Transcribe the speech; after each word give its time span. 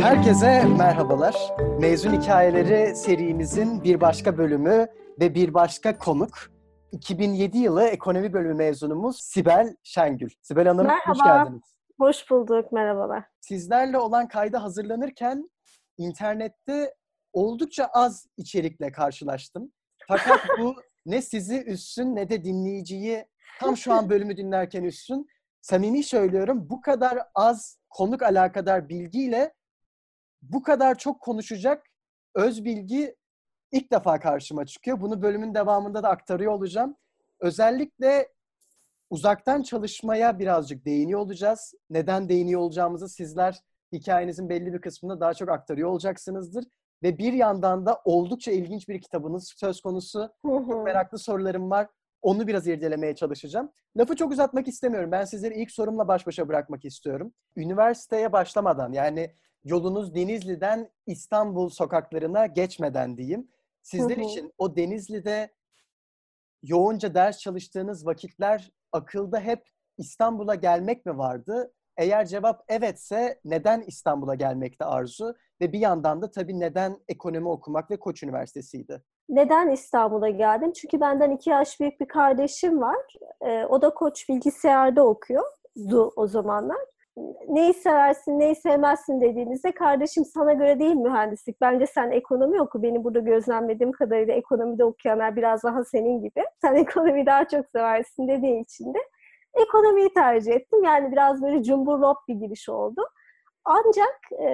Herkese 0.00 0.64
merhabalar. 0.78 1.34
Mezun 1.80 2.12
Hikayeleri 2.12 2.96
serimizin 2.96 3.84
bir 3.84 4.00
başka 4.00 4.38
bölümü 4.38 4.86
ve 5.20 5.34
bir 5.34 5.54
başka 5.54 5.98
konuk. 5.98 6.30
2007 6.92 7.58
yılı 7.58 7.82
ekonomi 7.84 8.32
bölümü 8.32 8.54
mezunumuz 8.54 9.20
Sibel 9.20 9.76
Şengül. 9.82 10.30
Sibel 10.42 10.66
Hanım 10.66 10.86
Merhaba. 10.86 11.10
hoş 11.10 11.18
geldiniz. 11.24 11.62
Hoş 12.00 12.30
bulduk, 12.30 12.72
merhabalar. 12.72 13.24
Sizlerle 13.40 13.98
olan 13.98 14.28
kayda 14.28 14.62
hazırlanırken 14.62 15.50
internette 15.98 16.94
oldukça 17.32 17.86
az 17.92 18.26
içerikle 18.36 18.92
karşılaştım. 18.92 19.72
Fakat 20.08 20.40
bu 20.60 20.74
ne 21.08 21.22
sizi 21.22 21.64
üssün 21.64 22.16
ne 22.16 22.28
de 22.28 22.44
dinleyiciyi 22.44 23.26
tam 23.60 23.76
şu 23.76 23.92
an 23.92 24.10
bölümü 24.10 24.36
dinlerken 24.36 24.84
üssün. 24.84 25.28
Samimi 25.60 26.02
söylüyorum 26.02 26.70
bu 26.70 26.80
kadar 26.80 27.18
az 27.34 27.78
konuk 27.90 28.22
alakadar 28.22 28.88
bilgiyle 28.88 29.54
bu 30.42 30.62
kadar 30.62 30.98
çok 30.98 31.20
konuşacak 31.20 31.86
öz 32.34 32.64
bilgi 32.64 33.16
ilk 33.72 33.92
defa 33.92 34.20
karşıma 34.20 34.66
çıkıyor. 34.66 35.00
Bunu 35.00 35.22
bölümün 35.22 35.54
devamında 35.54 36.02
da 36.02 36.08
aktarıyor 36.08 36.52
olacağım. 36.52 36.96
Özellikle 37.40 38.28
uzaktan 39.10 39.62
çalışmaya 39.62 40.38
birazcık 40.38 40.84
değiniyor 40.84 41.20
olacağız. 41.20 41.74
Neden 41.90 42.28
değiniyor 42.28 42.60
olacağımızı 42.60 43.08
sizler 43.08 43.60
hikayenizin 43.92 44.48
belli 44.48 44.72
bir 44.72 44.80
kısmında 44.80 45.20
daha 45.20 45.34
çok 45.34 45.48
aktarıyor 45.48 45.88
olacaksınızdır. 45.88 46.64
Ve 47.02 47.18
bir 47.18 47.32
yandan 47.32 47.86
da 47.86 48.00
oldukça 48.04 48.50
ilginç 48.50 48.88
bir 48.88 49.00
kitabınız 49.00 49.54
söz 49.56 49.80
konusu. 49.80 50.32
Çok 50.46 50.84
meraklı 50.84 51.18
sorularım 51.18 51.70
var. 51.70 51.88
Onu 52.22 52.46
biraz 52.46 52.66
irdelemeye 52.66 53.14
çalışacağım. 53.14 53.72
Lafı 53.96 54.16
çok 54.16 54.32
uzatmak 54.32 54.68
istemiyorum. 54.68 55.12
Ben 55.12 55.24
sizleri 55.24 55.54
ilk 55.54 55.70
sorumla 55.70 56.08
baş 56.08 56.26
başa 56.26 56.48
bırakmak 56.48 56.84
istiyorum. 56.84 57.32
Üniversiteye 57.56 58.32
başlamadan 58.32 58.92
yani 58.92 59.34
yolunuz 59.64 60.14
Denizli'den 60.14 60.90
İstanbul 61.06 61.68
sokaklarına 61.68 62.46
geçmeden 62.46 63.16
diyeyim. 63.16 63.48
Sizler 63.82 64.16
için 64.16 64.52
o 64.58 64.76
Denizli'de 64.76 65.52
yoğunca 66.62 67.14
ders 67.14 67.38
çalıştığınız 67.38 68.06
vakitler 68.06 68.72
akılda 68.92 69.40
hep 69.40 69.68
İstanbul'a 69.98 70.54
gelmek 70.54 71.06
mi 71.06 71.18
vardı? 71.18 71.72
Eğer 71.98 72.24
cevap 72.26 72.64
evetse 72.68 73.38
neden 73.44 73.80
İstanbul'a 73.80 74.34
gelmekte 74.34 74.84
arzu? 74.84 75.34
Ve 75.60 75.72
bir 75.72 75.78
yandan 75.78 76.22
da 76.22 76.30
tabii 76.30 76.60
neden 76.60 76.98
ekonomi 77.08 77.48
okumak 77.48 77.90
ve 77.90 77.96
Koç 77.96 78.22
Üniversitesi'ydi? 78.22 79.02
Neden 79.28 79.68
İstanbul'a 79.68 80.28
geldim? 80.28 80.72
Çünkü 80.72 81.00
benden 81.00 81.30
iki 81.30 81.50
yaş 81.50 81.80
büyük 81.80 82.00
bir 82.00 82.08
kardeşim 82.08 82.80
var. 82.80 83.14
Ee, 83.40 83.64
o 83.64 83.82
da 83.82 83.90
Koç 83.90 84.28
bilgisayarda 84.28 85.06
okuyordu 85.06 86.12
o 86.16 86.26
zamanlar. 86.26 86.78
Neyi 87.48 87.74
seversin, 87.74 88.38
neyi 88.38 88.54
sevmezsin 88.54 89.20
dediğinizde 89.20 89.72
kardeşim 89.72 90.24
sana 90.24 90.52
göre 90.52 90.78
değil 90.78 90.94
mühendislik. 90.94 91.60
Bence 91.60 91.86
sen 91.86 92.10
ekonomi 92.10 92.62
oku. 92.62 92.82
Benim 92.82 93.04
burada 93.04 93.18
gözlemlediğim 93.18 93.92
kadarıyla 93.92 94.34
ekonomide 94.34 94.84
okuyanlar 94.84 95.36
biraz 95.36 95.62
daha 95.62 95.84
senin 95.84 96.20
gibi. 96.22 96.44
Sen 96.60 96.74
ekonomiyi 96.84 97.26
daha 97.26 97.48
çok 97.48 97.66
seversin 97.66 98.28
dediği 98.28 98.60
için 98.60 98.94
de 98.94 98.98
ekonomiyi 99.54 100.12
tercih 100.14 100.52
ettim. 100.52 100.84
Yani 100.84 101.12
biraz 101.12 101.42
böyle 101.42 101.62
cumburlop 101.62 102.16
bir 102.28 102.34
giriş 102.34 102.68
oldu. 102.68 103.02
Ancak 103.64 104.40
e, 104.42 104.48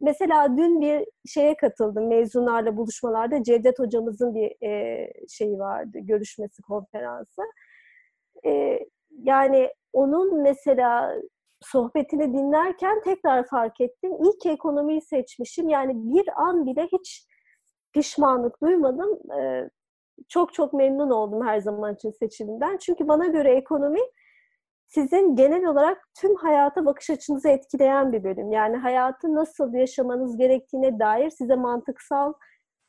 mesela 0.00 0.56
dün 0.56 0.80
bir 0.80 1.06
şeye 1.26 1.56
katıldım 1.56 2.08
mezunlarla 2.08 2.76
buluşmalarda 2.76 3.42
Cevdet 3.42 3.78
hocamızın 3.78 4.34
bir 4.34 4.68
e, 4.68 5.12
şeyi 5.28 5.58
vardı 5.58 5.98
görüşmesi 5.98 6.62
konferansı. 6.62 7.42
E, 8.46 8.80
yani 9.22 9.70
onun 9.92 10.42
mesela 10.42 11.14
sohbetini 11.60 12.32
dinlerken 12.32 13.02
tekrar 13.02 13.46
fark 13.46 13.80
ettim. 13.80 14.12
İyi 14.22 14.38
ki 14.38 14.50
ekonomiyi 14.50 15.02
seçmişim. 15.02 15.68
Yani 15.68 15.92
bir 15.94 16.28
an 16.36 16.66
bile 16.66 16.88
hiç 16.92 17.26
pişmanlık 17.92 18.62
duymadım. 18.62 19.32
E, 19.40 19.70
çok 20.28 20.54
çok 20.54 20.72
memnun 20.72 21.10
oldum 21.10 21.46
her 21.46 21.58
zaman 21.58 21.94
için 21.94 22.10
seçimimden. 22.10 22.76
Çünkü 22.76 23.08
bana 23.08 23.26
göre 23.26 23.54
ekonomi 23.54 24.00
sizin 24.86 25.36
genel 25.36 25.64
olarak 25.64 26.08
tüm 26.20 26.34
hayata 26.36 26.86
bakış 26.86 27.10
açınızı 27.10 27.48
etkileyen 27.48 28.12
bir 28.12 28.24
bölüm. 28.24 28.52
Yani 28.52 28.76
hayatı 28.76 29.34
nasıl 29.34 29.74
yaşamanız 29.74 30.36
gerektiğine 30.36 30.98
dair 30.98 31.30
size 31.30 31.56
mantıksal 31.56 32.32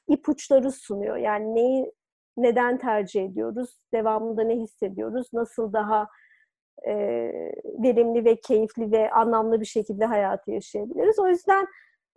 ipuçları 0.07 0.71
sunuyor. 0.71 1.17
Yani 1.17 1.55
neyi 1.55 1.91
neden 2.37 2.77
tercih 2.77 3.25
ediyoruz, 3.25 3.79
devamında 3.93 4.43
ne 4.43 4.55
hissediyoruz, 4.55 5.27
nasıl 5.33 5.73
daha 5.73 6.07
e, 6.87 6.93
verimli 7.83 8.25
ve 8.25 8.35
keyifli 8.35 8.91
ve 8.91 9.11
anlamlı 9.11 9.61
bir 9.61 9.65
şekilde 9.65 10.05
hayatı 10.05 10.51
yaşayabiliriz. 10.51 11.19
O 11.19 11.27
yüzden 11.27 11.67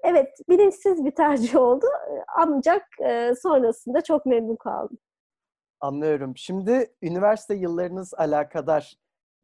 evet 0.05 0.29
bilinçsiz 0.49 1.05
bir 1.05 1.11
tercih 1.11 1.57
oldu 1.57 1.87
ancak 2.37 2.83
e, 3.01 3.35
sonrasında 3.43 4.01
çok 4.01 4.27
memnun 4.27 4.57
kaldım. 4.57 4.99
Anlıyorum. 5.81 6.37
Şimdi 6.37 6.95
üniversite 7.03 7.55
yıllarınız 7.55 8.15
alakadar 8.15 8.97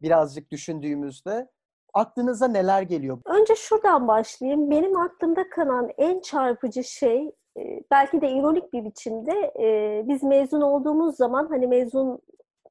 birazcık 0.02 0.50
düşündüğümüzde 0.50 1.48
aklınıza 1.94 2.48
neler 2.48 2.82
geliyor? 2.82 3.18
Önce 3.24 3.54
şuradan 3.54 4.08
başlayayım. 4.08 4.70
Benim 4.70 4.96
aklımda 4.96 5.50
kalan 5.50 5.90
en 5.98 6.20
çarpıcı 6.20 6.84
şey 6.84 7.26
e, 7.58 7.80
belki 7.90 8.20
de 8.20 8.30
ironik 8.30 8.72
bir 8.72 8.84
biçimde 8.84 9.52
e, 9.60 10.02
biz 10.08 10.22
mezun 10.22 10.60
olduğumuz 10.60 11.16
zaman 11.16 11.46
hani 11.48 11.66
mezun 11.66 12.20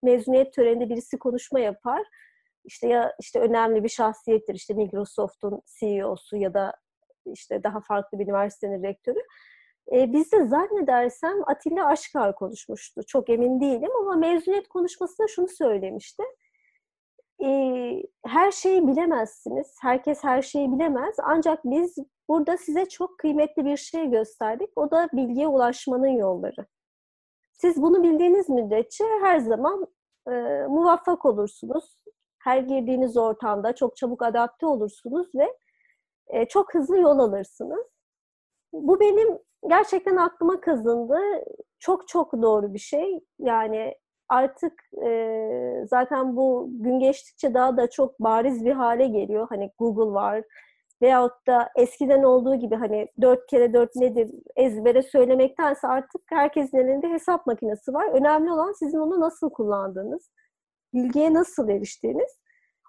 mezuniyet 0.03 0.53
töreninde 0.53 0.89
birisi 0.89 1.19
konuşma 1.19 1.59
yapar. 1.59 2.03
İşte 2.65 2.87
ya 2.87 3.15
işte 3.19 3.39
önemli 3.39 3.83
bir 3.83 3.89
şahsiyettir. 3.89 4.55
işte 4.55 4.73
Microsoft'un 4.73 5.61
CEO'su 5.79 6.37
ya 6.37 6.53
da 6.53 6.73
işte 7.25 7.63
daha 7.63 7.81
farklı 7.81 8.19
bir 8.19 8.23
üniversitenin 8.23 8.83
rektörü. 8.83 9.19
E, 9.91 10.13
bizde 10.13 10.45
zannedersem 10.45 11.37
Atilla 11.45 11.85
Aşkar 11.85 12.35
konuşmuştu. 12.35 13.01
Çok 13.07 13.29
emin 13.29 13.61
değilim 13.61 13.91
ama 13.99 14.15
mezuniyet 14.15 14.67
konuşmasında 14.67 15.27
şunu 15.27 15.47
söylemişti 15.47 16.23
her 18.25 18.51
şeyi 18.51 18.87
bilemezsiniz. 18.87 19.77
Herkes 19.81 20.23
her 20.23 20.41
şeyi 20.41 20.71
bilemez. 20.71 21.15
Ancak 21.23 21.65
biz 21.65 21.95
burada 22.29 22.57
size 22.57 22.85
çok 22.89 23.17
kıymetli 23.17 23.65
bir 23.65 23.77
şey 23.77 24.09
gösterdik. 24.09 24.69
O 24.75 24.91
da 24.91 25.09
bilgiye 25.13 25.47
ulaşmanın 25.47 26.07
yolları. 26.07 26.65
Siz 27.51 27.81
bunu 27.81 28.03
bildiğiniz 28.03 28.49
müddetçe 28.49 29.03
her 29.21 29.39
zaman 29.39 29.87
e, 30.27 30.31
muvaffak 30.69 31.25
olursunuz. 31.25 31.97
Her 32.39 32.57
girdiğiniz 32.57 33.17
ortamda 33.17 33.75
çok 33.75 33.97
çabuk 33.97 34.21
adapte 34.21 34.65
olursunuz 34.65 35.27
ve 35.35 35.57
e, 36.27 36.45
çok 36.45 36.73
hızlı 36.73 36.99
yol 36.99 37.19
alırsınız. 37.19 37.85
Bu 38.73 38.99
benim 38.99 39.39
gerçekten 39.69 40.17
aklıma 40.17 40.61
kazındı. 40.61 41.19
Çok 41.79 42.07
çok 42.07 42.33
doğru 42.33 42.73
bir 42.73 42.79
şey. 42.79 43.19
Yani 43.39 43.95
artık 44.29 44.73
e, 45.05 45.85
zaten 45.89 46.35
bu 46.35 46.69
gün 46.71 46.99
geçtikçe 46.99 47.53
daha 47.53 47.77
da 47.77 47.89
çok 47.89 48.19
bariz 48.19 48.65
bir 48.65 48.71
hale 48.71 49.07
geliyor. 49.07 49.47
Hani 49.49 49.71
Google 49.79 50.13
var 50.13 50.43
veyahut 51.01 51.47
da 51.47 51.69
eskiden 51.75 52.23
olduğu 52.23 52.55
gibi 52.55 52.75
hani 52.75 53.07
dört 53.21 53.47
kere 53.47 53.73
dört 53.73 53.95
nedir 53.95 54.31
ezbere 54.55 55.01
söylemektense 55.01 55.87
artık 55.87 56.21
herkesin 56.29 56.77
elinde 56.77 57.09
hesap 57.09 57.47
makinesi 57.47 57.93
var. 57.93 58.09
Önemli 58.13 58.51
olan 58.51 58.71
sizin 58.71 58.97
onu 58.97 59.19
nasıl 59.19 59.49
kullandığınız, 59.49 60.31
bilgiye 60.93 61.33
nasıl 61.33 61.69
eriştiğiniz. 61.69 62.39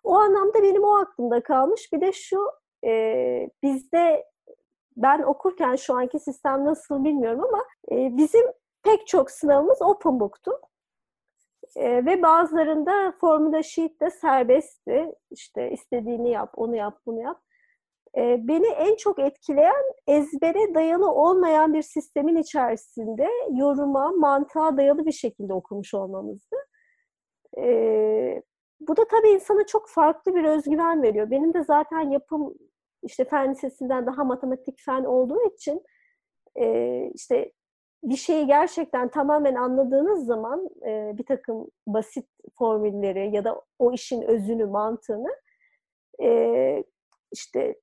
O 0.04 0.14
anlamda 0.14 0.62
benim 0.62 0.84
o 0.84 0.98
aklımda 0.98 1.42
kalmış. 1.42 1.92
Bir 1.92 2.00
de 2.00 2.12
şu 2.12 2.38
e, 2.84 3.50
bizde 3.62 4.24
ben 4.96 5.22
okurken 5.22 5.76
şu 5.76 5.94
anki 5.94 6.18
sistem 6.18 6.64
nasıl 6.64 7.04
bilmiyorum 7.04 7.44
ama 7.44 7.64
e, 7.92 8.16
bizim 8.16 8.44
pek 8.82 9.06
çok 9.06 9.30
sınavımız 9.30 9.82
open 9.82 10.20
book'tu. 10.20 10.52
E, 11.76 12.06
ve 12.06 12.22
bazılarında 12.22 13.12
Formula 13.20 13.62
Sheet 13.62 14.00
de 14.00 14.10
serbestti. 14.10 15.12
İşte 15.30 15.70
istediğini 15.70 16.30
yap, 16.30 16.52
onu 16.56 16.76
yap, 16.76 17.00
bunu 17.06 17.20
yap. 17.20 17.40
E, 18.16 18.48
beni 18.48 18.66
en 18.66 18.96
çok 18.96 19.18
etkileyen 19.18 19.84
ezbere 20.06 20.74
dayalı 20.74 21.10
olmayan 21.10 21.74
bir 21.74 21.82
sistemin 21.82 22.36
içerisinde 22.36 23.28
yoruma, 23.50 24.12
mantığa 24.12 24.76
dayalı 24.76 25.06
bir 25.06 25.12
şekilde 25.12 25.54
okumuş 25.54 25.94
olmamızdı. 25.94 26.56
E, 27.58 28.42
bu 28.80 28.96
da 28.96 29.08
tabii 29.08 29.28
insana 29.28 29.66
çok 29.66 29.88
farklı 29.88 30.34
bir 30.34 30.44
özgüven 30.44 31.02
veriyor. 31.02 31.30
Benim 31.30 31.54
de 31.54 31.64
zaten 31.64 32.10
yapım 32.10 32.54
işte 33.04 33.24
fen 33.24 33.50
lisesinden 33.50 34.06
daha 34.06 34.24
matematik 34.24 34.80
fen 34.80 35.04
olduğu 35.04 35.42
için 35.54 35.82
e, 36.56 37.10
işte 37.14 37.52
bir 38.02 38.16
şeyi 38.16 38.46
gerçekten 38.46 39.08
tamamen 39.08 39.54
anladığınız 39.54 40.26
zaman 40.26 40.68
e, 40.86 41.12
bir 41.18 41.26
takım 41.26 41.66
basit 41.86 42.26
formülleri 42.58 43.36
ya 43.36 43.44
da 43.44 43.62
o 43.78 43.92
işin 43.92 44.22
özünü, 44.22 44.66
mantığını 44.66 45.36
e, 46.22 46.84
işte 47.32 47.74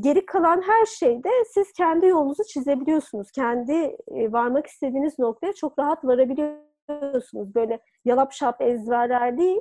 geri 0.00 0.26
kalan 0.26 0.62
her 0.62 0.86
şeyde 0.86 1.30
siz 1.54 1.72
kendi 1.72 2.06
yolunuzu 2.06 2.44
çizebiliyorsunuz. 2.44 3.30
Kendi 3.30 3.96
e, 4.08 4.32
varmak 4.32 4.66
istediğiniz 4.66 5.18
noktaya 5.18 5.52
çok 5.52 5.78
rahat 5.78 6.04
varabiliyorsunuz. 6.04 6.70
biliyorsunuz 6.90 7.54
böyle 7.54 7.80
yalap 8.04 8.32
şap 8.32 8.60
ezberler 8.60 9.38
değil, 9.38 9.60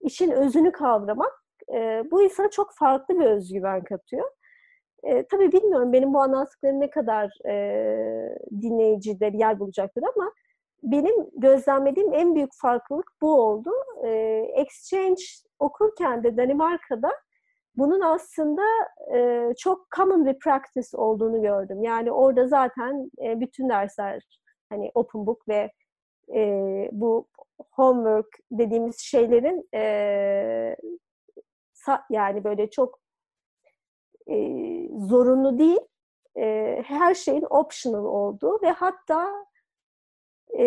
işin 0.00 0.30
özünü 0.30 0.72
kavramak 0.72 1.44
e, 1.74 2.04
bu 2.10 2.22
insana 2.22 2.50
çok 2.50 2.74
farklı 2.74 3.20
bir 3.20 3.24
özgüven 3.24 3.84
katıyor. 3.84 4.30
E, 5.02 5.26
tabii 5.26 5.52
bilmiyorum 5.52 5.92
benim 5.92 6.14
bu 6.14 6.20
anlattıklarım 6.20 6.80
ne 6.80 6.90
kadar 6.90 7.30
e, 7.48 8.36
dinleyicide 8.62 9.30
yer 9.34 9.60
bulacaktır 9.60 10.02
ama 10.16 10.32
benim 10.82 11.30
gözlemlediğim 11.36 12.12
en 12.12 12.34
büyük 12.34 12.50
farklılık 12.54 13.12
bu 13.20 13.40
oldu. 13.40 13.70
E, 14.04 14.10
exchange 14.54 15.22
okurken 15.58 16.24
de 16.24 16.36
Danimarka'da 16.36 17.10
bunun 17.76 18.00
aslında 18.00 18.62
e, 19.14 19.48
çok 19.58 19.90
common 19.96 20.26
bir 20.26 20.38
practice 20.38 20.96
olduğunu 20.96 21.42
gördüm. 21.42 21.82
Yani 21.82 22.12
orada 22.12 22.48
zaten 22.48 23.10
e, 23.24 23.40
bütün 23.40 23.68
dersler 23.68 24.22
hani 24.68 24.90
open 24.94 25.26
book 25.26 25.48
ve 25.48 25.70
e, 26.34 26.88
bu 26.92 27.26
homework 27.70 28.38
dediğimiz 28.50 28.98
şeylerin 28.98 29.68
e, 29.74 30.76
yani 32.10 32.44
böyle 32.44 32.70
çok 32.70 32.98
e, 34.30 34.36
zorunlu 34.98 35.58
değil, 35.58 35.80
e, 36.36 36.76
her 36.86 37.14
şeyin 37.14 37.46
optional 37.50 38.04
olduğu 38.04 38.62
ve 38.62 38.70
hatta 38.70 39.30
e, 40.58 40.66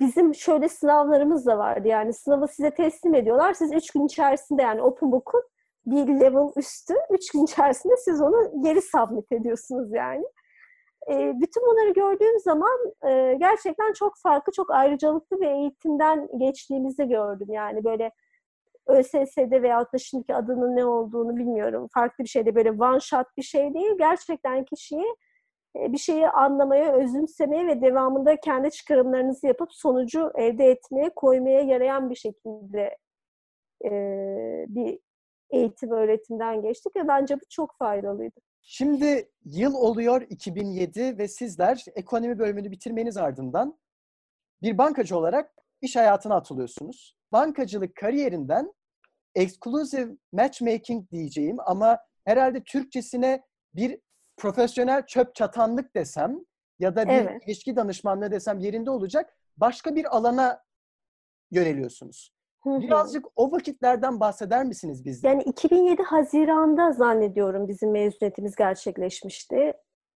bizim 0.00 0.34
şöyle 0.34 0.68
sınavlarımız 0.68 1.46
da 1.46 1.58
vardı. 1.58 1.88
Yani 1.88 2.12
sınavı 2.12 2.48
size 2.48 2.70
teslim 2.70 3.14
ediyorlar. 3.14 3.52
Siz 3.52 3.72
üç 3.72 3.90
gün 3.90 4.06
içerisinde 4.06 4.62
yani 4.62 4.82
open 4.82 5.12
book'un 5.12 5.42
bir 5.86 6.20
level 6.20 6.48
üstü 6.56 6.94
üç 7.10 7.30
gün 7.32 7.44
içerisinde 7.44 7.96
siz 7.96 8.20
onu 8.20 8.62
geri 8.62 8.82
submit 8.82 9.32
ediyorsunuz 9.32 9.92
yani. 9.92 10.24
E, 11.10 11.32
bütün 11.40 11.66
bunları 11.66 11.90
gördüğüm 11.90 12.38
zaman 12.38 12.78
e, 13.08 13.34
gerçekten 13.40 13.92
çok 13.92 14.12
farklı, 14.22 14.52
çok 14.52 14.70
ayrıcalıklı 14.70 15.40
bir 15.40 15.46
eğitimden 15.46 16.28
geçtiğimizi 16.38 17.08
gördüm. 17.08 17.48
Yani 17.50 17.84
böyle 17.84 18.10
ÖSS'de 18.88 19.62
veyahut 19.62 19.92
da 19.92 19.98
şimdiki 19.98 20.34
adının 20.34 20.76
ne 20.76 20.84
olduğunu 20.84 21.36
bilmiyorum. 21.36 21.88
Farklı 21.94 22.24
bir 22.24 22.28
şeyde 22.28 22.54
böyle 22.54 22.70
one 22.70 23.00
shot 23.00 23.26
bir 23.36 23.42
şey 23.42 23.74
değil. 23.74 23.92
Gerçekten 23.98 24.64
kişiyi 24.64 25.14
e, 25.76 25.92
bir 25.92 25.98
şeyi 25.98 26.28
anlamaya, 26.28 26.92
özümsemeye 26.92 27.66
ve 27.66 27.82
devamında 27.82 28.40
kendi 28.40 28.70
çıkarımlarınızı 28.70 29.46
yapıp 29.46 29.68
sonucu 29.72 30.32
elde 30.34 30.64
etmeye, 30.64 31.10
koymaya 31.16 31.60
yarayan 31.60 32.10
bir 32.10 32.16
şekilde 32.16 32.96
e, 33.84 33.90
bir 34.68 34.98
eğitim 35.50 35.90
öğretimden 35.90 36.62
geçtik 36.62 36.96
ve 36.96 37.08
bence 37.08 37.36
bu 37.36 37.44
çok 37.50 37.78
faydalıydı. 37.78 38.40
Şimdi 38.62 39.28
yıl 39.44 39.74
oluyor 39.74 40.22
2007 40.30 41.18
ve 41.18 41.28
sizler 41.28 41.84
ekonomi 41.94 42.38
bölümünü 42.38 42.70
bitirmeniz 42.70 43.16
ardından 43.16 43.78
bir 44.62 44.78
bankacı 44.78 45.18
olarak 45.18 45.54
iş 45.80 45.96
hayatına 45.96 46.34
atılıyorsunuz. 46.34 47.16
Bankacılık 47.32 47.94
kariyerinden 47.94 48.72
exclusive 49.38 50.16
matchmaking 50.32 51.10
diyeceğim 51.10 51.56
ama 51.66 51.98
herhalde 52.24 52.64
Türkçesine 52.64 53.42
bir 53.74 54.00
profesyonel 54.36 55.06
çöp 55.06 55.34
çatanlık 55.34 55.94
desem 55.94 56.38
ya 56.78 56.96
da 56.96 57.08
bir 57.08 57.12
evet. 57.12 57.42
ilişki 57.46 57.76
danışmanlığı 57.76 58.30
desem 58.30 58.58
yerinde 58.58 58.90
olacak 58.90 59.36
başka 59.56 59.96
bir 59.96 60.16
alana 60.16 60.62
yöneliyorsunuz. 61.50 62.34
Birazcık 62.66 63.26
o 63.36 63.52
vakitlerden 63.52 64.20
bahseder 64.20 64.64
misiniz 64.64 65.04
bizde? 65.04 65.28
Yani 65.28 65.42
2007 65.42 66.02
Haziran'da 66.02 66.92
zannediyorum 66.92 67.68
bizim 67.68 67.90
mezuniyetimiz 67.90 68.56
gerçekleşmişti. 68.56 69.72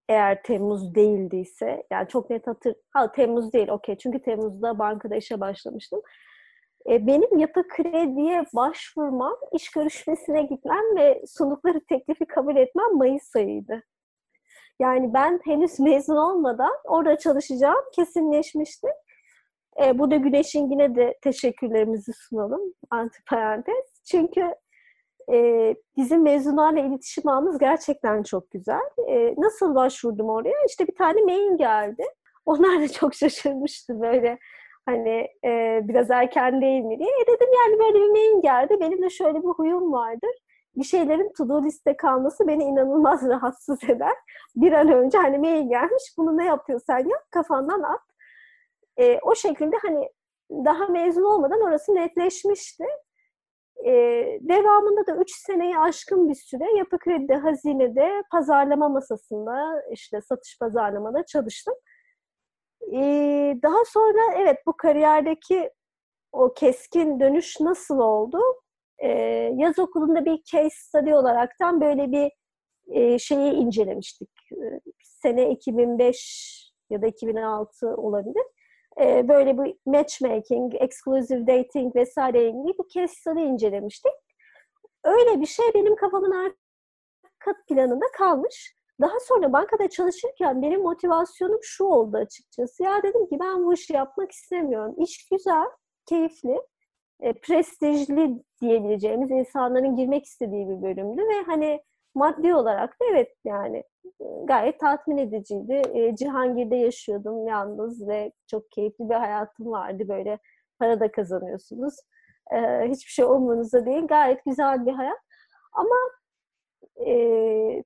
Eğer 0.08 0.43
Temmuz 0.43 0.94
değildiyse. 0.94 1.87
Yani 1.93 2.08
çok 2.08 2.31
net 2.31 2.46
hatır... 2.46 2.75
Ha 2.90 3.12
Temmuz 3.12 3.52
değil 3.52 3.69
okey. 3.69 3.99
Çünkü 3.99 4.23
Temmuz'da 4.23 4.78
bankada 4.78 5.16
işe 5.16 5.40
başlamıştım. 5.40 6.00
E, 6.88 7.06
benim 7.06 7.38
yapı 7.38 7.68
krediye 7.68 8.44
başvurmam, 8.54 9.36
iş 9.52 9.70
görüşmesine 9.70 10.42
gitmem 10.42 10.96
ve 10.96 11.22
sundukları 11.26 11.80
teklifi 11.88 12.26
kabul 12.26 12.56
etmem 12.56 12.96
Mayıs 12.96 13.36
ayıydı. 13.36 13.82
Yani 14.80 15.14
ben 15.14 15.40
henüz 15.44 15.80
mezun 15.80 16.16
olmadan 16.16 16.72
orada 16.84 17.18
çalışacağım 17.18 17.84
kesinleşmişti. 17.94 18.88
E, 19.84 19.98
burada 19.98 20.16
Güneş'in 20.16 20.70
yine 20.70 20.94
de 20.94 21.18
teşekkürlerimizi 21.22 22.12
sunalım 22.12 22.60
antiparantez. 22.90 24.02
Çünkü 24.10 24.54
e, 25.32 25.74
bizim 25.96 26.22
mezunlarla 26.22 26.80
iletişim 26.80 27.28
ağımız 27.28 27.58
gerçekten 27.58 28.22
çok 28.22 28.50
güzel. 28.50 28.90
E, 29.08 29.34
nasıl 29.38 29.74
başvurdum 29.74 30.28
oraya? 30.28 30.64
İşte 30.68 30.86
bir 30.86 30.94
tane 30.94 31.20
mail 31.22 31.58
geldi. 31.58 32.04
Onlar 32.46 32.80
da 32.80 32.88
çok 32.88 33.14
şaşırmıştı 33.14 34.00
böyle 34.00 34.38
hani 34.86 35.28
e, 35.44 35.80
biraz 35.82 36.10
erken 36.10 36.60
değil 36.60 36.82
mi 36.82 36.98
diye. 36.98 37.08
E 37.08 37.26
dedim 37.26 37.48
yani 37.64 37.78
böyle 37.78 38.04
bir 38.04 38.10
mail 38.10 38.42
geldi. 38.42 38.76
Benim 38.80 39.02
de 39.02 39.10
şöyle 39.10 39.38
bir 39.42 39.48
huyum 39.48 39.92
vardır. 39.92 40.30
Bir 40.76 40.84
şeylerin 40.84 41.32
to-do 41.38 41.64
liste 41.64 41.96
kalması 41.96 42.48
beni 42.48 42.64
inanılmaz 42.64 43.22
rahatsız 43.28 43.84
eder. 43.84 44.14
Bir 44.56 44.72
an 44.72 44.92
önce 44.92 45.18
hani 45.18 45.38
mail 45.38 45.68
gelmiş 45.68 46.04
bunu 46.18 46.36
ne 46.36 46.44
yapıyorsan 46.44 46.98
yap 46.98 47.30
kafandan 47.30 47.82
at. 47.82 48.00
E, 48.96 49.18
o 49.22 49.34
şekilde 49.34 49.76
hani 49.82 50.08
daha 50.50 50.86
mezun 50.86 51.24
olmadan 51.24 51.60
orası 51.60 51.94
netleşmişti. 51.94 52.84
E, 53.86 53.92
devamında 54.40 55.06
da 55.06 55.16
3 55.16 55.30
seneyi 55.30 55.78
aşkın 55.78 56.28
bir 56.28 56.34
süre 56.34 56.78
Yapı 56.78 56.98
Kredi'de, 56.98 57.34
Hazine'de, 57.34 58.22
pazarlama 58.32 58.88
masasında, 58.88 59.82
işte 59.92 60.20
satış 60.20 60.58
pazarlamada 60.58 61.24
çalıştım. 61.26 61.74
E, 62.92 63.00
daha 63.62 63.84
sonra 63.84 64.34
evet 64.37 64.58
bu 64.66 64.76
kariyerdeki 64.76 65.70
o 66.32 66.54
keskin 66.54 67.20
dönüş 67.20 67.60
nasıl 67.60 67.98
oldu? 67.98 68.38
E, 68.98 69.08
yaz 69.56 69.78
okulunda 69.78 70.25
bir 70.25 70.42
case 70.42 70.76
study 70.76 71.14
olaraktan 71.14 71.81
böyle 71.81 72.12
bir 72.12 72.31
e, 72.88 73.19
şeyi 73.19 73.52
incelemiştik. 73.52 74.31
Sene 75.02 75.50
2005 75.50 76.72
ya 76.90 77.02
da 77.02 77.06
2006 77.06 77.96
olabilir 77.96 78.44
e, 79.00 79.28
böyle 79.28 79.58
bir 79.58 79.76
matchmaking, 79.87 80.75
exclusive 80.75 81.46
dating 81.46 81.96
vesaire 81.96 82.44
ilgili 82.44 82.78
bir 82.78 82.88
case 82.94 83.14
study 83.14 83.42
incelemiştik. 83.42 84.12
Öyle 85.04 85.40
bir 85.40 85.46
şey 85.46 85.66
benim 85.75 85.96
kafamın 85.96 86.31
arka 86.31 87.60
planında 87.69 88.04
kalmış. 88.19 88.75
Daha 89.00 89.20
sonra 89.20 89.52
bankada 89.52 89.88
çalışırken 89.88 90.62
benim 90.62 90.82
motivasyonum 90.82 91.58
şu 91.62 91.85
oldu 91.85 92.17
açıkçası. 92.17 92.82
Ya 92.82 93.02
dedim 93.02 93.26
ki 93.26 93.38
ben 93.41 93.64
bu 93.64 93.75
işi 93.75 93.93
yapmak 93.93 94.32
istemiyorum. 94.32 94.94
İş 94.99 95.29
güzel, 95.29 95.67
keyifli, 96.06 96.57
e, 97.21 97.33
prestijli 97.33 98.42
diyebileceğimiz 98.61 99.30
insanların 99.30 99.97
girmek 99.97 100.25
istediği 100.25 100.69
bir 100.69 100.83
bölümdü 100.83 101.23
ve 101.23 101.42
hani 101.47 101.80
maddi 102.14 102.54
olarak 102.54 103.00
da 103.00 103.04
evet 103.11 103.37
yani 103.45 103.85
gayet 104.45 104.80
tatmin 104.80 105.19
ediciydi. 105.19 105.83
E, 105.95 106.16
Cihangir'de 106.16 106.76
yaşıyordum 106.76 107.47
yalnız 107.47 108.09
ve 108.09 108.33
çok 108.47 108.71
keyifli 108.71 109.09
bir 109.09 109.14
hayatım 109.14 109.71
vardı. 109.71 110.09
Böyle 110.09 110.38
para 110.78 111.00
da 111.00 111.12
kazanıyorsunuz. 111.12 111.95
E, 112.52 112.59
hiçbir 112.88 113.11
şey 113.11 113.25
olmanıza 113.25 113.87
değil. 113.87 114.07
Gayet 114.07 114.45
güzel 114.45 114.87
bir 114.87 114.92
hayat. 114.92 115.19
Ama 115.73 115.97
e, 117.07 117.85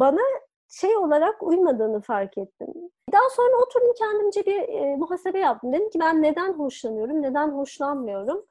bana 0.00 0.20
şey 0.68 0.96
olarak 0.96 1.42
uymadığını 1.42 2.00
fark 2.00 2.38
ettim. 2.38 2.68
Daha 3.12 3.30
sonra 3.30 3.56
oturdum 3.56 3.94
kendimce 3.98 4.46
bir 4.46 4.68
e, 4.68 4.96
muhasebe 4.96 5.38
yaptım. 5.38 5.72
Dedim 5.72 5.90
ki 5.90 5.98
ben 6.00 6.22
neden 6.22 6.52
hoşlanıyorum, 6.52 7.22
neden 7.22 7.48
hoşlanmıyorum? 7.48 8.44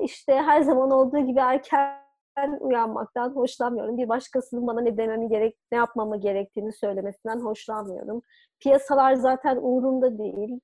İşte 0.00 0.34
her 0.34 0.60
zaman 0.60 0.90
olduğu 0.90 1.18
gibi 1.18 1.40
erken 1.40 2.08
uyanmaktan 2.60 3.30
hoşlanmıyorum. 3.30 3.96
Bir 3.96 4.08
başkasının 4.08 4.66
bana 4.66 4.80
ne 4.80 4.96
dememi 4.96 5.28
gerek, 5.28 5.56
ne 5.72 5.78
yapmamı 5.78 6.20
gerektiğini 6.20 6.72
söylemesinden 6.72 7.40
hoşlanmıyorum. 7.40 8.22
Piyasalar 8.60 9.14
zaten 9.14 9.58
uğrumda 9.60 10.18
değil. 10.18 10.60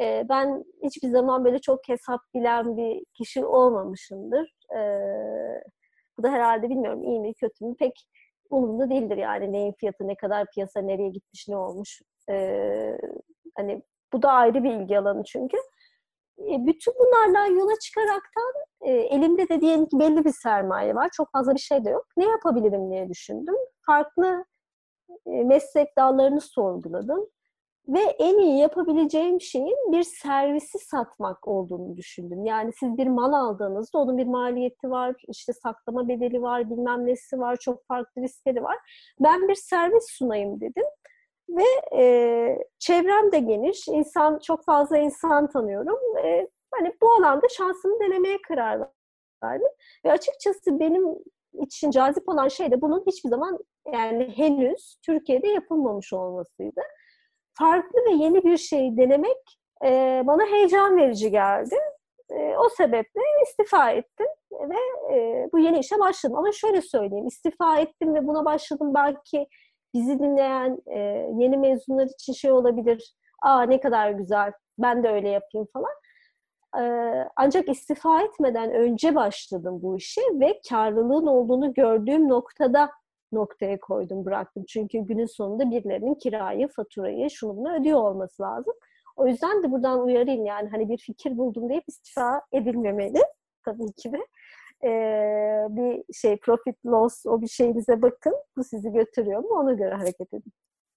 Ee, 0.00 0.26
ben 0.28 0.64
hiçbir 0.82 1.08
zaman 1.08 1.44
böyle 1.44 1.58
çok 1.58 1.88
hesap 1.88 2.20
bilen 2.34 2.76
bir 2.76 3.04
kişi 3.14 3.46
olmamışımdır. 3.46 4.54
Ee, 4.76 5.60
bu 6.18 6.22
da 6.22 6.28
herhalde 6.28 6.70
bilmiyorum 6.70 7.02
iyi 7.02 7.20
mi 7.20 7.34
kötü 7.34 7.64
mü 7.64 7.74
pek 7.78 8.08
umurumda 8.50 8.90
değildir 8.90 9.16
yani 9.16 9.52
neyin 9.52 9.72
fiyatı 9.72 10.08
ne 10.08 10.16
kadar 10.16 10.46
piyasa 10.54 10.80
nereye 10.80 11.08
gitmiş 11.08 11.48
ne 11.48 11.56
olmuş. 11.56 12.02
Ee, 12.30 12.98
hani 13.56 13.82
bu 14.12 14.22
da 14.22 14.32
ayrı 14.32 14.64
bir 14.64 14.70
ilgi 14.70 14.98
alanı 14.98 15.24
çünkü. 15.24 15.56
E, 16.38 16.66
bütün 16.66 16.94
bunlardan 16.98 17.46
yola 17.46 17.78
çıkaraktan 17.78 18.52
e, 18.80 18.92
elimde 18.92 19.48
de 19.48 19.60
diyelim 19.60 19.86
ki 19.86 19.98
belli 19.98 20.24
bir 20.24 20.32
sermaye 20.32 20.94
var. 20.94 21.10
Çok 21.12 21.32
fazla 21.32 21.54
bir 21.54 21.60
şey 21.60 21.84
de 21.84 21.90
yok. 21.90 22.06
Ne 22.16 22.24
yapabilirim 22.24 22.90
diye 22.90 23.08
düşündüm. 23.08 23.54
Farklı 23.86 24.44
e, 25.26 25.44
meslek 25.44 25.96
dallarını 25.98 26.40
sorguladım. 26.40 27.26
Ve 27.88 28.00
en 28.00 28.38
iyi 28.38 28.58
yapabileceğim 28.58 29.40
şeyin 29.40 29.92
bir 29.92 30.02
servisi 30.02 30.78
satmak 30.78 31.48
olduğunu 31.48 31.96
düşündüm. 31.96 32.44
Yani 32.44 32.72
siz 32.80 32.96
bir 32.96 33.06
mal 33.06 33.32
aldığınızda 33.32 33.98
onun 33.98 34.18
bir 34.18 34.26
maliyeti 34.26 34.90
var, 34.90 35.14
işte 35.28 35.52
saklama 35.52 36.08
bedeli 36.08 36.42
var, 36.42 36.70
bilmem 36.70 37.06
nesi 37.06 37.38
var, 37.38 37.56
çok 37.56 37.86
farklı 37.86 38.22
riskleri 38.22 38.62
var. 38.62 38.78
Ben 39.20 39.48
bir 39.48 39.54
servis 39.54 40.04
sunayım 40.10 40.60
dedim. 40.60 40.84
ve 41.48 41.64
e, 41.96 42.58
çevrem 42.78 43.32
de 43.32 43.38
geniş. 43.38 43.88
İnsan 43.88 44.38
çok 44.38 44.64
fazla 44.64 44.98
insan 44.98 45.46
tanıyorum. 45.50 46.18
E, 46.24 46.48
hani 46.74 46.92
bu 47.02 47.12
alanda 47.12 47.48
şansımı 47.48 48.00
denemeye 48.00 48.38
karar 48.48 48.88
verdim. 49.44 49.68
Ve 50.04 50.12
açıkçası 50.12 50.80
benim 50.80 51.04
için 51.62 51.90
cazip 51.90 52.28
olan 52.28 52.48
şey 52.48 52.70
de 52.70 52.80
bunun 52.80 53.04
hiçbir 53.06 53.30
zaman 53.30 53.58
yani 53.92 54.32
henüz 54.36 54.96
Türkiye'de 55.06 55.48
yapılmamış 55.48 56.12
olmasıydı. 56.12 56.80
Farklı 57.58 57.98
ve 58.08 58.10
yeni 58.24 58.44
bir 58.44 58.56
şey 58.56 58.96
denemek 58.96 59.58
e, 59.84 60.22
bana 60.26 60.46
heyecan 60.46 60.96
verici 60.96 61.30
geldi. 61.30 61.76
E, 62.30 62.56
o 62.56 62.68
sebeple 62.68 63.20
istifa 63.42 63.90
ettim 63.90 64.26
ve 64.52 65.14
e, 65.14 65.48
bu 65.52 65.58
yeni 65.58 65.78
işe 65.78 65.98
başladım. 65.98 66.36
Ama 66.36 66.52
şöyle 66.52 66.82
söyleyeyim, 66.82 67.26
istifa 67.26 67.78
ettim 67.78 68.14
ve 68.14 68.26
buna 68.26 68.44
başladım 68.44 68.94
belki 68.94 69.46
bizi 69.94 70.18
dinleyen 70.18 70.78
e, 70.86 70.98
yeni 71.38 71.56
mezunlar 71.56 72.06
için 72.06 72.32
şey 72.32 72.52
olabilir. 72.52 73.14
Aa 73.42 73.62
ne 73.62 73.80
kadar 73.80 74.10
güzel, 74.10 74.52
ben 74.78 75.04
de 75.04 75.08
öyle 75.08 75.28
yapayım 75.28 75.66
falan. 75.72 75.94
E, 76.78 76.82
ancak 77.36 77.68
istifa 77.68 78.22
etmeden 78.22 78.72
önce 78.72 79.14
başladım 79.14 79.78
bu 79.82 79.96
işe 79.96 80.20
ve 80.40 80.60
karlılığın 80.70 81.26
olduğunu 81.26 81.74
gördüğüm 81.74 82.28
noktada 82.28 82.90
noktaya 83.34 83.80
koydum, 83.80 84.24
bıraktım. 84.24 84.64
Çünkü 84.68 84.98
günün 84.98 85.26
sonunda 85.26 85.70
birilerinin 85.70 86.14
kirayı, 86.14 86.68
faturayı, 86.68 87.30
şunu 87.30 87.56
bunu 87.56 87.74
ödüyor 87.80 87.98
olması 87.98 88.42
lazım. 88.42 88.74
O 89.16 89.26
yüzden 89.26 89.62
de 89.62 89.70
buradan 89.70 90.00
uyarayım 90.00 90.46
yani 90.46 90.68
hani 90.68 90.88
bir 90.88 90.98
fikir 90.98 91.38
buldum 91.38 91.68
deyip 91.68 91.84
istifa 91.88 92.42
edilmemeli 92.52 93.20
tabii 93.64 93.92
ki 93.92 94.12
de. 94.12 94.18
Ee, 94.84 95.66
bir 95.68 96.14
şey 96.14 96.36
profit 96.36 96.86
loss 96.86 97.26
o 97.26 97.40
bir 97.40 97.48
şeyinize 97.48 98.02
bakın. 98.02 98.34
Bu 98.56 98.64
sizi 98.64 98.92
götürüyor 98.92 99.40
mu 99.40 99.48
ona 99.48 99.72
göre 99.72 99.94
hareket 99.94 100.34
edin. 100.34 100.52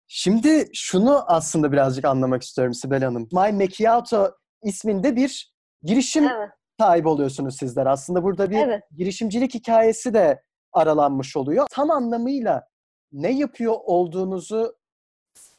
Şimdi 0.08 0.70
şunu 0.74 1.24
aslında 1.27 1.72
birazcık 1.72 2.06
anlamak 2.06 2.44
istiyorum 2.44 2.74
Sibel 2.74 3.03
Hanım. 3.03 3.29
My 3.32 3.51
Macchiato 3.51 4.32
isminde 4.63 5.15
bir 5.15 5.53
girişim 5.84 6.24
evet. 6.24 6.50
sahibi 6.79 7.08
oluyorsunuz 7.08 7.58
sizler. 7.58 7.86
Aslında 7.86 8.24
burada 8.24 8.50
bir 8.50 8.58
evet. 8.58 8.84
girişimcilik 8.98 9.53
hikayesi 9.53 10.13
de 10.13 10.44
aralanmış 10.74 11.38
oluyor. 11.38 11.68
Tam 11.72 11.92
anlamıyla 11.92 12.68
ne 13.12 13.32
yapıyor 13.32 13.76
olduğunuzu 13.84 14.76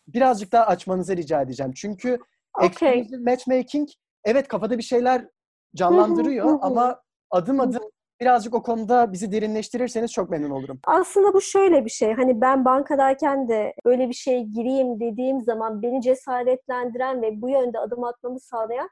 birazcık 0.08 0.52
daha 0.52 0.66
açmanızı 0.66 1.16
rica 1.16 1.42
edeceğim. 1.42 1.72
Çünkü 1.76 2.18
okay. 2.64 3.08
matchmaking 3.20 3.88
evet 4.24 4.48
kafada 4.48 4.78
bir 4.78 4.82
şeyler 4.82 5.28
canlandırıyor 5.74 6.58
ama 6.62 7.02
adım 7.30 7.60
adım 7.60 7.82
birazcık 8.20 8.54
o 8.54 8.62
konuda 8.62 9.12
bizi 9.12 9.32
derinleştirirseniz 9.32 10.12
çok 10.12 10.30
memnun 10.30 10.50
olurum. 10.50 10.80
Aslında 10.86 11.34
bu 11.34 11.40
şöyle 11.40 11.84
bir 11.84 11.90
şey. 11.90 12.12
Hani 12.12 12.40
ben 12.40 12.64
bankadayken 12.64 13.48
de 13.48 13.74
böyle 13.84 14.08
bir 14.08 14.14
şeye 14.14 14.42
gireyim 14.42 15.00
dediğim 15.00 15.42
zaman 15.42 15.82
beni 15.82 16.02
cesaretlendiren 16.02 17.22
ve 17.22 17.42
bu 17.42 17.48
yönde 17.48 17.78
adım 17.78 18.04
atmamı 18.04 18.40
sağlayan 18.40 18.88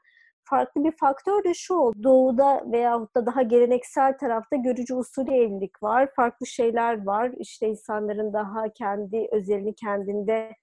farklı 0.49 0.83
bir 0.83 0.91
faktör 0.91 1.43
de 1.43 1.53
şu 1.53 1.73
oldu. 1.73 2.03
Doğuda 2.03 2.63
veyahut 2.71 3.15
da 3.15 3.25
daha 3.25 3.41
geleneksel 3.41 4.17
tarafta 4.17 4.55
görücü 4.55 4.95
usulü 4.95 5.33
evlilik 5.33 5.83
var. 5.83 6.09
Farklı 6.15 6.47
şeyler 6.47 7.05
var. 7.05 7.31
İşte 7.37 7.67
insanların 7.67 8.33
daha 8.33 8.69
kendi 8.69 9.27
özelini 9.31 9.75
kendinde 9.75 10.55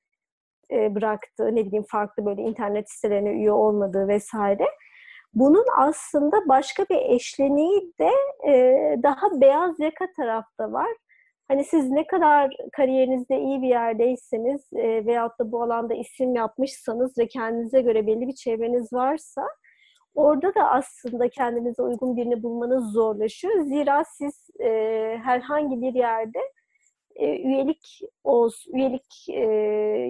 e, 0.71 0.95
bıraktığı, 0.95 1.57
ne 1.57 1.67
bileyim 1.67 1.85
farklı 1.91 2.27
böyle 2.27 2.43
internet 2.43 2.91
sitelerine 2.91 3.31
üye 3.31 3.53
olmadığı 3.53 4.09
vesaire. 4.09 4.67
Bunun 5.35 5.65
aslında 5.79 6.49
başka 6.49 6.83
bir 6.91 6.97
eşleniği 6.97 7.93
de 8.01 8.11
e, 8.49 8.53
daha 9.03 9.41
beyaz 9.41 9.81
yaka 9.81 10.07
tarafta 10.17 10.73
var. 10.73 10.91
Hani 11.49 11.65
siz 11.65 11.91
ne 11.91 12.07
kadar 12.07 12.57
kariyerinizde 12.73 13.41
iyi 13.41 13.63
bir 13.63 13.69
yerdeyseniz 13.69 14.73
e, 14.73 15.07
veyahut 15.07 15.39
da 15.39 15.53
bu 15.53 15.63
alanda 15.63 15.95
isim 15.95 16.35
yapmışsanız 16.35 17.19
ve 17.19 17.29
kendinize 17.29 17.81
göre 17.81 18.07
belli 18.07 18.29
bir 18.29 18.35
çevreniz 18.35 18.93
varsa 18.93 19.43
orada 20.15 20.55
da 20.55 20.71
aslında 20.71 21.29
kendinize 21.29 21.83
uygun 21.83 22.17
birini 22.17 22.43
bulmanız 22.43 22.93
zorlaşıyor. 22.93 23.63
Zira 23.63 24.05
siz 24.05 24.51
e, 24.61 24.69
herhangi 25.25 25.83
bir 25.83 25.95
yerde 25.95 26.39
e, 27.17 27.43
üyelik 27.43 28.01
o 28.25 28.51
üyelik 28.73 29.29
e, 29.29 29.45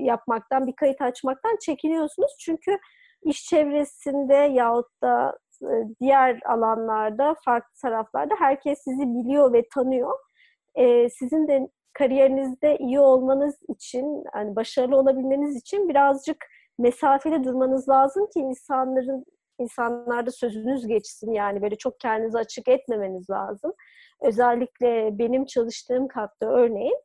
yapmaktan, 0.04 0.66
bir 0.66 0.76
kayıt 0.76 1.02
açmaktan 1.02 1.56
çekiniyorsunuz. 1.60 2.36
Çünkü 2.40 2.78
iş 3.22 3.44
çevresinde 3.44 4.34
yahut 4.34 5.02
da 5.02 5.38
e, 5.62 5.74
diğer 6.00 6.40
alanlarda, 6.44 7.34
farklı 7.44 7.80
taraflarda 7.82 8.34
herkes 8.38 8.78
sizi 8.84 9.02
biliyor 9.02 9.52
ve 9.52 9.68
tanıyor. 9.74 10.18
E, 10.74 11.08
sizin 11.08 11.48
de 11.48 11.68
kariyerinizde 11.92 12.76
iyi 12.78 13.00
olmanız 13.00 13.56
için, 13.68 14.24
yani 14.34 14.56
başarılı 14.56 14.96
olabilmeniz 14.96 15.56
için 15.56 15.88
birazcık 15.88 16.46
mesafeli 16.78 17.44
durmanız 17.44 17.88
lazım 17.88 18.26
ki 18.26 18.40
insanların 18.40 19.24
insanlarda 19.58 20.30
sözünüz 20.30 20.86
geçsin. 20.86 21.32
Yani 21.32 21.62
böyle 21.62 21.76
çok 21.76 22.00
kendinizi 22.00 22.38
açık 22.38 22.68
etmemeniz 22.68 23.30
lazım. 23.30 23.72
Özellikle 24.22 25.18
benim 25.18 25.44
çalıştığım 25.44 26.08
katta 26.08 26.46
örneğin 26.46 26.96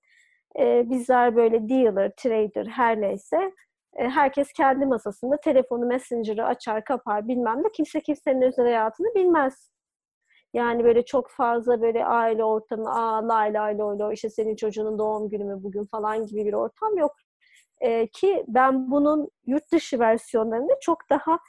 e, 0.60 0.90
bizler 0.90 1.36
böyle 1.36 1.70
dealer, 1.70 2.12
trader 2.18 2.66
her 2.66 3.02
neyse 3.02 3.52
e, 3.98 4.10
herkes 4.10 4.54
kendi 4.54 4.86
masasında 4.86 5.38
telefonu, 5.38 5.86
messenger'ı 5.86 6.46
açar, 6.46 6.84
kapar 6.84 7.28
bilmem 7.28 7.64
ne. 7.64 7.72
Kimse 7.72 8.02
kimsenin 8.02 8.42
özel 8.42 8.66
hayatını 8.66 9.16
bilmez. 9.16 9.72
Yani 10.54 10.84
böyle 10.84 11.06
çok 11.06 11.32
fazla 11.32 11.82
böyle 11.82 12.06
aile 12.06 12.44
ortamı, 12.44 12.90
aa 12.90 13.28
lay 13.28 13.54
lay 13.54 13.78
loy 13.78 14.00
loy 14.00 14.14
işte 14.14 14.30
senin 14.30 14.56
çocuğunun 14.56 15.00
doğum 15.00 15.30
günü 15.30 15.44
mü 15.44 15.64
bugün 15.64 15.86
falan 15.86 16.26
gibi 16.26 16.46
bir 16.46 16.54
ortam 16.54 16.98
yok. 16.98 17.16
E, 17.82 18.08
ki 18.08 18.46
ben 18.48 18.92
bunun 18.92 19.30
yurt 19.46 19.72
dışı 19.72 20.00
versiyonlarında 20.00 20.74
çok 20.82 21.10
daha 21.10 21.40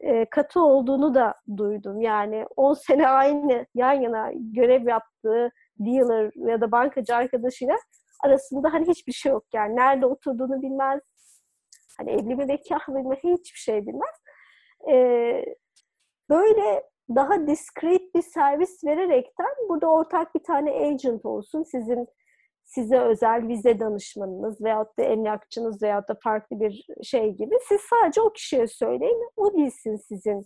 e, 0.00 0.24
katı 0.30 0.60
olduğunu 0.60 1.14
da 1.14 1.34
duydum. 1.56 2.00
Yani 2.00 2.46
10 2.56 2.74
sene 2.86 3.08
aynı 3.08 3.66
yan 3.74 3.92
yana 3.92 4.30
görev 4.34 4.88
yaptığı 4.88 5.50
dealer 5.78 6.30
ya 6.34 6.60
da 6.60 6.72
bankacı 6.72 7.16
arkadaşıyla 7.16 7.76
arasında 8.24 8.72
hani 8.72 8.88
hiçbir 8.88 9.12
şey 9.12 9.32
yok. 9.32 9.44
Yani 9.54 9.76
nerede 9.76 10.06
oturduğunu 10.06 10.62
bilmez, 10.62 11.00
Hani 12.00 12.10
evli 12.10 12.36
mi 12.36 12.48
bekar 12.48 12.82
mı 12.88 13.14
hiçbir 13.14 13.58
şey 13.58 13.86
bilmez. 13.86 14.14
Ee, 14.90 15.44
böyle 16.30 16.82
daha 17.16 17.46
diskret 17.46 18.14
bir 18.14 18.22
servis 18.22 18.84
vererekten 18.84 19.54
burada 19.68 19.86
ortak 19.90 20.34
bir 20.34 20.42
tane 20.42 20.70
agent 20.70 21.24
olsun. 21.24 21.62
Sizin 21.62 22.06
size 22.70 22.98
özel 22.98 23.48
vize 23.48 23.80
danışmanınız 23.80 24.60
veyahut 24.60 24.98
da 24.98 25.02
emlakçınız 25.02 25.82
veyahut 25.82 26.08
da 26.08 26.14
farklı 26.22 26.60
bir 26.60 26.86
şey 27.02 27.30
gibi. 27.30 27.54
Siz 27.68 27.80
sadece 27.80 28.20
o 28.20 28.32
kişiye 28.32 28.66
söyleyin. 28.66 29.30
O 29.36 29.56
bilsin 29.56 29.96
sizin 29.96 30.44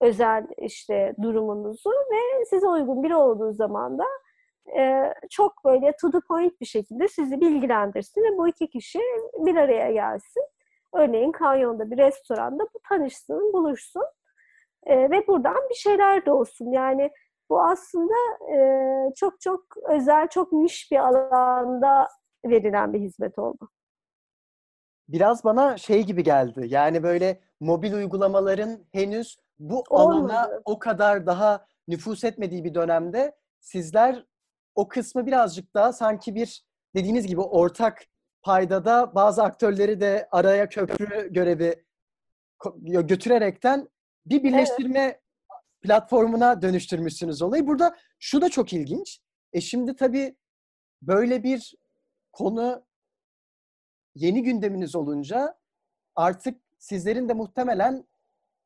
özel 0.00 0.46
işte 0.58 1.14
durumunuzu 1.22 1.90
ve 1.90 2.44
size 2.44 2.68
uygun 2.68 3.02
biri 3.02 3.16
olduğu 3.16 3.52
zaman 3.52 3.98
da 3.98 4.04
e, 4.78 5.14
çok 5.30 5.64
böyle 5.64 5.94
to 6.00 6.10
the 6.10 6.20
point 6.28 6.60
bir 6.60 6.66
şekilde 6.66 7.08
sizi 7.08 7.40
bilgilendirsin 7.40 8.22
ve 8.22 8.38
bu 8.38 8.48
iki 8.48 8.70
kişi 8.70 9.00
bir 9.38 9.56
araya 9.56 9.92
gelsin. 9.92 10.42
Örneğin 10.94 11.32
kanyonda 11.32 11.90
bir 11.90 11.98
restoranda 11.98 12.64
bu 12.74 12.78
tanışsın, 12.88 13.52
buluşsun 13.52 14.04
e, 14.86 15.10
ve 15.10 15.26
buradan 15.26 15.68
bir 15.70 15.74
şeyler 15.74 16.26
de 16.26 16.32
olsun. 16.32 16.72
Yani 16.72 17.10
bu 17.50 17.62
aslında 17.62 18.14
e, 18.52 19.14
çok 19.14 19.40
çok 19.40 19.64
özel, 19.88 20.28
çok 20.28 20.52
niş 20.52 20.90
bir 20.90 20.98
alanda 20.98 22.08
verilen 22.44 22.92
bir 22.92 23.00
hizmet 23.00 23.38
oldu. 23.38 23.68
Biraz 25.08 25.44
bana 25.44 25.76
şey 25.76 26.02
gibi 26.02 26.22
geldi. 26.22 26.66
Yani 26.68 27.02
böyle 27.02 27.40
mobil 27.60 27.92
uygulamaların 27.92 28.84
henüz 28.92 29.38
bu 29.58 29.84
Olmadı. 29.90 30.32
alana 30.32 30.60
o 30.64 30.78
kadar 30.78 31.26
daha 31.26 31.66
nüfus 31.88 32.24
etmediği 32.24 32.64
bir 32.64 32.74
dönemde 32.74 33.36
sizler 33.60 34.26
o 34.74 34.88
kısmı 34.88 35.26
birazcık 35.26 35.74
daha 35.74 35.92
sanki 35.92 36.34
bir 36.34 36.64
dediğiniz 36.94 37.26
gibi 37.26 37.40
ortak 37.40 38.04
paydada 38.42 39.14
bazı 39.14 39.42
aktörleri 39.42 40.00
de 40.00 40.28
araya 40.30 40.68
köprü 40.68 41.32
görevi 41.32 41.84
götürerekten 42.84 43.88
bir 44.26 44.42
birleştirme 44.42 45.00
evet. 45.00 45.20
Platformuna 45.80 46.62
dönüştürmüşsünüz 46.62 47.42
olayı. 47.42 47.66
Burada 47.66 47.96
şu 48.18 48.40
da 48.40 48.48
çok 48.48 48.72
ilginç. 48.72 49.20
E 49.52 49.60
şimdi 49.60 49.96
tabii 49.96 50.36
böyle 51.02 51.42
bir 51.42 51.74
konu 52.32 52.84
yeni 54.14 54.42
gündeminiz 54.42 54.96
olunca 54.96 55.58
artık 56.16 56.60
sizlerin 56.78 57.28
de 57.28 57.32
muhtemelen 57.32 58.04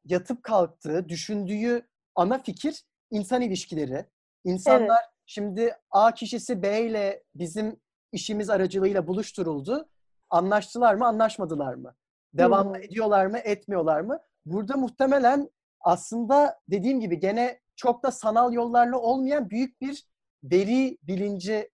yatıp 0.04 0.42
kalktığı, 0.42 1.08
düşündüğü 1.08 1.86
ana 2.14 2.38
fikir 2.38 2.84
insan 3.10 3.42
ilişkileri. 3.42 4.06
İnsanlar 4.44 5.02
evet. 5.04 5.14
şimdi 5.26 5.76
A 5.90 6.14
kişisi 6.14 6.62
B 6.62 6.86
ile 6.86 7.24
bizim 7.34 7.80
işimiz 8.12 8.50
aracılığıyla 8.50 9.06
buluşturuldu. 9.06 9.88
Anlaştılar 10.30 10.94
mı, 10.94 11.06
anlaşmadılar 11.06 11.74
mı? 11.74 11.94
Devam 12.34 12.68
hmm. 12.68 12.74
ediyorlar 12.74 13.26
mı, 13.26 13.38
etmiyorlar 13.38 14.00
mı? 14.00 14.18
Burada 14.46 14.76
muhtemelen 14.76 15.50
aslında 15.84 16.60
dediğim 16.68 17.00
gibi 17.00 17.18
gene 17.20 17.60
çok 17.76 18.02
da 18.02 18.10
sanal 18.10 18.52
yollarla 18.52 18.98
olmayan 18.98 19.50
büyük 19.50 19.80
bir 19.80 20.06
veri 20.44 20.98
bilinci 21.02 21.70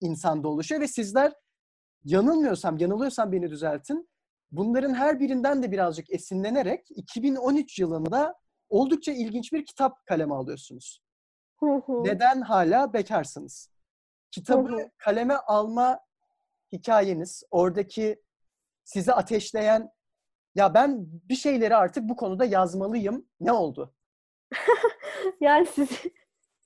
insanda 0.00 0.48
oluşuyor 0.48 0.80
ve 0.80 0.88
sizler 0.88 1.32
yanılmıyorsam, 2.04 2.78
yanılıyorsam 2.78 3.32
beni 3.32 3.50
düzeltin. 3.50 4.08
bunların 4.52 4.94
her 4.94 5.20
birinden 5.20 5.62
de 5.62 5.72
birazcık 5.72 6.10
esinlenerek 6.10 6.86
2013 6.90 7.78
yılında 7.78 8.34
oldukça 8.68 9.12
ilginç 9.12 9.52
bir 9.52 9.66
kitap 9.66 10.06
kaleme 10.06 10.34
alıyorsunuz. 10.34 11.02
Neden 12.04 12.40
hala 12.40 12.92
bekarsınız? 12.92 13.68
Kitabı 14.30 14.90
kaleme 14.98 15.34
alma 15.34 16.00
hikayeniz, 16.72 17.42
oradaki 17.50 18.22
sizi 18.84 19.12
ateşleyen 19.12 19.90
ya 20.54 20.74
ben 20.74 21.06
bir 21.28 21.34
şeyleri 21.34 21.76
artık 21.76 22.08
bu 22.08 22.16
konuda 22.16 22.44
yazmalıyım. 22.44 23.26
Ne 23.40 23.52
oldu? 23.52 23.94
yani 25.40 25.66
sizi 25.66 26.12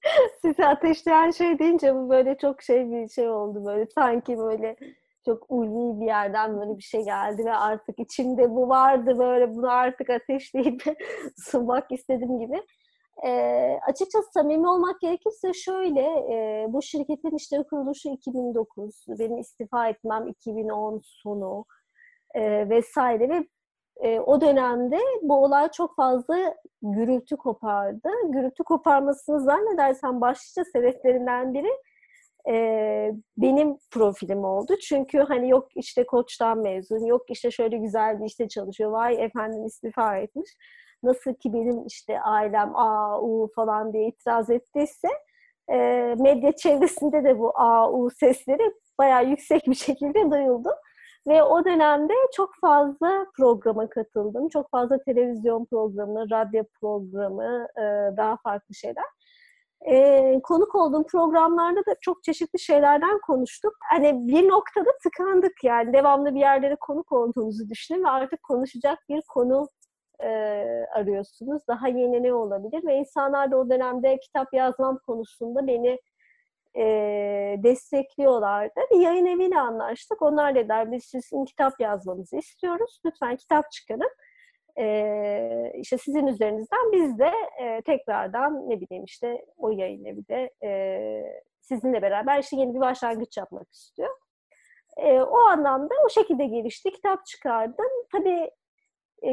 sizi 0.43 0.67
ateşleyen 0.67 1.31
şey 1.31 1.59
deyince 1.59 1.95
bu 1.95 2.11
böyle 2.11 2.39
çok 2.39 2.63
şey 2.63 2.91
bir 2.91 3.09
şey 3.09 3.29
oldu 3.29 3.65
böyle 3.65 3.87
sanki 3.87 4.39
böyle 4.39 4.77
çok 5.25 5.47
ulvi 5.49 6.01
bir 6.01 6.07
yerden 6.07 6.61
böyle 6.61 6.77
bir 6.77 6.83
şey 6.83 7.05
geldi 7.05 7.45
ve 7.45 7.55
artık 7.55 7.99
içimde 7.99 8.51
bu 8.51 8.69
vardı 8.69 9.19
böyle 9.19 9.55
bunu 9.55 9.71
artık 9.71 10.11
ateşleyip 10.11 10.83
sunmak 11.37 11.93
istedim 11.93 12.39
gibi. 12.39 12.63
E, 13.27 13.31
açıkçası 13.89 14.33
samimi 14.35 14.69
olmak 14.69 15.01
gerekirse 15.01 15.53
şöyle, 15.53 16.01
e, 16.03 16.67
bu 16.69 16.83
şirketin 16.83 17.37
işte 17.37 17.63
kuruluşu 17.71 18.09
2009, 18.09 19.05
benim 19.09 19.39
istifa 19.39 19.89
etmem 19.89 20.29
2010 20.29 21.01
sonu 21.05 21.65
e, 22.35 22.69
vesaire 22.69 23.29
ve 23.29 23.47
e, 24.03 24.21
o 24.21 24.41
dönemde 24.41 24.99
bu 25.23 25.45
olay 25.45 25.71
çok 25.71 25.97
fazla 25.97 26.55
gürültü 26.83 27.37
kopardı. 27.37 28.09
Gürültü 28.29 28.65
koparmasını 28.65 29.41
zannedersem 29.41 30.21
başlıca 30.21 30.65
sebeplerinden 30.73 31.55
biri 31.55 31.71
e, 32.49 33.13
benim 33.37 33.77
profilim 33.91 34.45
oldu. 34.45 34.77
Çünkü 34.89 35.19
hani 35.19 35.51
yok 35.51 35.69
işte 35.77 36.07
koçtan 36.07 36.59
mezun, 36.59 37.05
yok 37.05 37.23
işte 37.31 37.51
şöyle 37.51 37.77
güzel 37.77 38.21
bir 38.21 38.27
işte 38.27 38.49
çalışıyor, 38.49 38.91
vay 38.91 39.25
efendim 39.25 39.65
istifa 39.67 40.17
etmiş. 40.17 40.51
Nasıl 41.03 41.35
ki 41.35 41.53
benim 41.53 41.87
işte 41.87 42.21
ailem 42.21 42.77
A, 42.77 43.21
U 43.21 43.51
falan 43.57 43.93
diye 43.93 44.09
itiraz 44.09 44.51
ettiyse 44.51 45.09
e, 45.73 45.77
medya 46.19 46.53
çevresinde 46.53 47.25
de 47.25 47.39
bu 47.39 47.53
A, 47.61 47.93
U 47.93 48.11
sesleri 48.11 48.73
bayağı 48.99 49.27
yüksek 49.27 49.67
bir 49.67 49.75
şekilde 49.75 50.31
duyuldu. 50.31 50.71
Ve 51.27 51.43
o 51.43 51.65
dönemde 51.65 52.13
çok 52.33 52.51
fazla 52.61 53.27
programa 53.37 53.89
katıldım. 53.89 54.49
Çok 54.49 54.71
fazla 54.71 54.99
televizyon 54.99 55.65
programı, 55.65 56.31
radyo 56.31 56.65
programı, 56.81 57.67
e, 57.77 58.17
daha 58.17 58.37
farklı 58.37 58.75
şeyler. 58.75 59.05
E, 59.91 60.41
konuk 60.43 60.75
olduğum 60.75 61.07
programlarda 61.07 61.81
da 61.81 61.95
çok 62.01 62.25
çeşitli 62.25 62.59
şeylerden 62.59 63.19
konuştuk. 63.27 63.73
Hani 63.91 64.29
bir 64.29 64.49
noktada 64.49 64.91
tıkandık 65.03 65.65
yani. 65.65 65.93
Devamlı 65.93 66.35
bir 66.35 66.41
yerlere 66.41 66.77
konuk 66.81 67.13
olduğumuzu 67.13 67.69
düşünün 67.69 68.05
ve 68.05 68.09
artık 68.09 68.43
konuşacak 68.43 68.99
bir 69.09 69.23
konu 69.29 69.69
e, 70.21 70.29
arıyorsunuz. 70.95 71.63
Daha 71.69 71.89
yeni 71.89 72.23
ne 72.23 72.35
olabilir? 72.35 72.87
Ve 72.87 72.97
insanlar 72.97 73.51
da 73.51 73.57
o 73.57 73.71
dönemde 73.71 74.19
kitap 74.19 74.53
yazmam 74.53 74.99
konusunda 75.07 75.67
beni 75.67 75.99
e, 76.77 76.85
destekliyorlardı. 77.63 78.81
Bir 78.93 79.01
yayın 79.01 79.27
eviyle 79.27 79.59
anlaştık. 79.61 80.23
Onlar 80.23 80.55
dediler 80.55 80.93
biz 80.93 81.05
sizin 81.05 81.45
kitap 81.45 81.81
yazmanızı 81.81 82.37
istiyoruz. 82.37 83.01
Lütfen 83.07 83.37
kitap 83.37 83.71
çıkarın. 83.71 84.11
E, 84.79 85.73
işte 85.75 85.99
sizin 85.99 86.27
üzerinizden 86.27 86.93
biz 86.93 87.19
de 87.19 87.33
e, 87.63 87.83
tekrardan 87.83 88.71
ne 88.71 88.81
bileyim 88.81 89.05
işte 89.05 89.45
o 89.57 89.71
yayın 89.71 90.05
evi 90.05 90.29
de 90.29 90.51
e, 90.65 90.71
sizinle 91.61 92.03
beraber 92.03 92.39
işte 92.39 92.57
yeni 92.57 92.75
bir 92.75 92.81
başlangıç 92.81 93.37
yapmak 93.37 93.73
istiyor. 93.73 94.17
E, 94.97 95.21
o 95.21 95.39
anlamda 95.39 95.95
o 96.07 96.09
şekilde 96.09 96.47
gelişti. 96.47 96.91
Kitap 96.91 97.27
çıkardım. 97.27 97.87
Tabii 98.13 98.51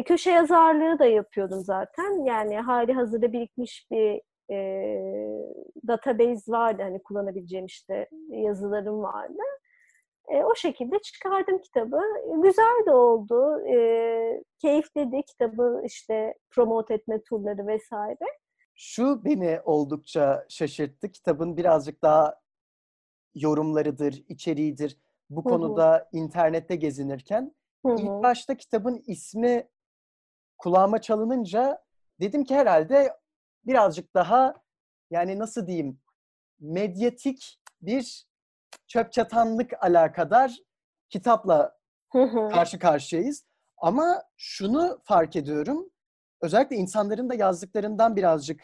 köşe 0.06 0.32
yazarlığı 0.32 1.00
da 1.00 1.06
yapıyordum 1.06 1.60
zaten. 1.60 2.26
Yani 2.26 2.60
hali 2.60 2.94
hazırda 2.94 3.34
birikmiş 3.34 3.88
bir 3.92 4.22
e, 4.52 4.58
database 5.88 6.52
vardı. 6.52 6.82
Hani 6.82 7.04
kullanabileceğim 7.04 7.66
işte 7.66 8.10
yazılarım 8.30 9.04
vardı. 9.04 9.42
E, 10.28 10.44
o 10.44 10.56
şekilde 10.56 11.00
çıkardım 11.00 11.62
kitabı. 11.62 12.02
Güzel 12.44 12.86
de 12.86 12.92
oldu. 12.92 13.68
E, 13.68 14.44
keyifli 14.60 15.12
de 15.12 15.22
kitabı 15.22 15.82
işte 15.86 16.34
promote 16.52 16.94
etme 16.94 17.22
turları 17.22 17.68
vesaire. 17.68 18.26
Şu 18.76 19.26
beni 19.26 19.60
oldukça 19.66 20.46
şaşırttı. 20.50 21.12
Kitabın 21.12 21.58
birazcık 21.58 22.02
daha 22.02 22.40
yorumlarıdır, 23.36 24.24
içeriğidir. 24.30 24.98
Bu 25.30 25.44
konuda 25.44 26.10
internette 26.12 26.76
gezinirken 26.76 27.56
Hı-hı. 27.86 27.96
ilk 27.96 28.24
başta 28.24 28.58
kitabın 28.58 29.04
ismi 29.08 29.68
kulağıma 30.58 31.02
çalınınca 31.02 31.84
dedim 32.20 32.44
ki 32.44 32.56
herhalde 32.56 33.14
birazcık 33.66 34.14
daha 34.14 34.54
yani 35.12 35.40
nasıl 35.40 35.68
diyeyim 35.68 36.00
medyatik 36.60 37.60
bir 37.82 38.28
çöp 38.88 39.12
çatanlık 39.12 39.72
alakadar 39.82 40.58
kitapla 41.10 41.78
karşı 42.52 42.80
karşıyayız. 42.80 43.46
Ama 43.78 44.24
şunu 44.38 45.00
fark 45.04 45.36
ediyorum. 45.36 45.90
Özellikle 46.42 46.76
insanların 46.76 47.30
da 47.30 47.36
yazdıklarından 47.36 48.16
birazcık 48.16 48.64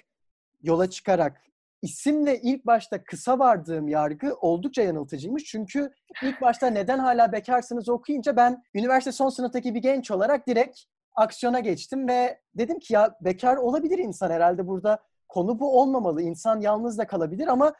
yola 0.61 0.89
çıkarak 0.89 1.41
isimle 1.81 2.41
ilk 2.41 2.65
başta 2.65 3.03
kısa 3.03 3.39
vardığım 3.39 3.87
yargı 3.87 4.35
oldukça 4.35 4.81
yanıltıcıymış. 4.81 5.43
Çünkü 5.43 5.93
ilk 6.23 6.41
başta 6.41 6.67
neden 6.67 6.99
hala 6.99 7.31
bekarsınız 7.31 7.89
okuyunca 7.89 8.35
ben 8.35 8.63
üniversite 8.73 9.11
son 9.11 9.29
sınıftaki 9.29 9.75
bir 9.75 9.81
genç 9.81 10.11
olarak 10.11 10.47
direkt 10.47 10.79
aksiyona 11.15 11.59
geçtim 11.59 12.07
ve 12.07 12.41
dedim 12.55 12.79
ki 12.79 12.93
ya 12.93 13.17
bekar 13.21 13.57
olabilir 13.57 13.97
insan 13.97 14.31
herhalde 14.31 14.67
burada 14.67 14.99
konu 15.27 15.59
bu 15.59 15.79
olmamalı. 15.81 16.21
İnsan 16.21 16.61
yalnız 16.61 16.97
da 16.97 17.07
kalabilir 17.07 17.47
ama 17.47 17.73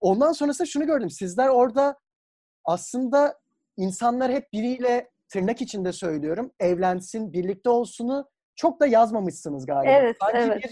ondan 0.00 0.32
sonrasında 0.32 0.66
şunu 0.66 0.86
gördüm. 0.86 1.10
Sizler 1.10 1.48
orada 1.48 1.98
aslında 2.64 3.38
insanlar 3.76 4.32
hep 4.32 4.52
biriyle 4.52 5.10
tırnak 5.28 5.62
içinde 5.62 5.92
söylüyorum 5.92 6.52
evlensin, 6.60 7.32
birlikte 7.32 7.70
olsunu 7.70 8.28
çok 8.54 8.80
da 8.80 8.86
yazmamışsınız 8.86 9.66
galiba. 9.66 9.92
Evet, 9.92 10.16
Sanki 10.20 10.38
evet. 10.38 10.64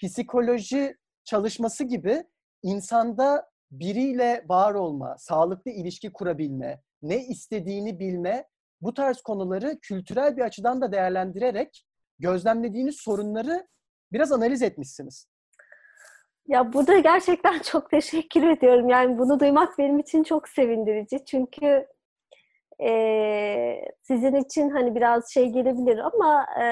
bir 0.00 0.08
psikoloji 0.08 0.96
çalışması 1.24 1.84
gibi 1.84 2.24
insanda 2.62 3.50
biriyle 3.70 4.44
var 4.48 4.74
olma, 4.74 5.16
sağlıklı 5.18 5.70
ilişki 5.70 6.12
kurabilme, 6.12 6.82
ne 7.02 7.26
istediğini 7.26 8.00
bilme 8.00 8.48
bu 8.84 8.94
tarz 8.94 9.22
konuları 9.22 9.78
kültürel 9.82 10.36
bir 10.36 10.42
açıdan 10.42 10.80
da 10.80 10.92
değerlendirerek 10.92 11.84
gözlemlediğiniz 12.18 12.96
sorunları 12.96 13.66
biraz 14.12 14.32
analiz 14.32 14.62
etmişsiniz. 14.62 15.28
Ya 16.46 16.72
burada 16.72 16.98
gerçekten 16.98 17.58
çok 17.62 17.90
teşekkür 17.90 18.48
ediyorum. 18.48 18.88
Yani 18.88 19.18
bunu 19.18 19.40
duymak 19.40 19.78
benim 19.78 19.98
için 19.98 20.22
çok 20.22 20.48
sevindirici. 20.48 21.24
Çünkü 21.24 21.86
e, 22.82 22.90
sizin 24.02 24.34
için 24.34 24.70
hani 24.70 24.94
biraz 24.94 25.32
şey 25.32 25.48
gelebilir 25.48 25.98
ama 25.98 26.46
e, 26.62 26.66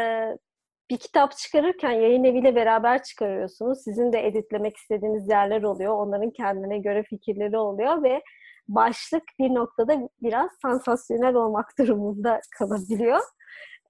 bir 0.90 0.96
kitap 0.96 1.37
çıkarırken 1.37 1.90
yayın 1.90 2.25
eviyle 2.25 2.55
beraber 2.55 3.03
çıkarıyorsunuz. 3.03 3.79
Sizin 3.85 4.12
de 4.12 4.27
editlemek 4.27 4.77
istediğiniz 4.77 5.29
yerler 5.29 5.62
oluyor. 5.62 5.94
Onların 5.94 6.31
kendine 6.31 6.79
göre 6.79 7.03
fikirleri 7.03 7.59
oluyor 7.59 8.03
ve 8.03 8.22
başlık 8.68 9.22
bir 9.38 9.55
noktada 9.55 10.09
biraz 10.22 10.51
sansasyonel 10.62 11.35
olmak 11.35 11.66
durumunda 11.79 12.40
kalabiliyor. 12.59 13.20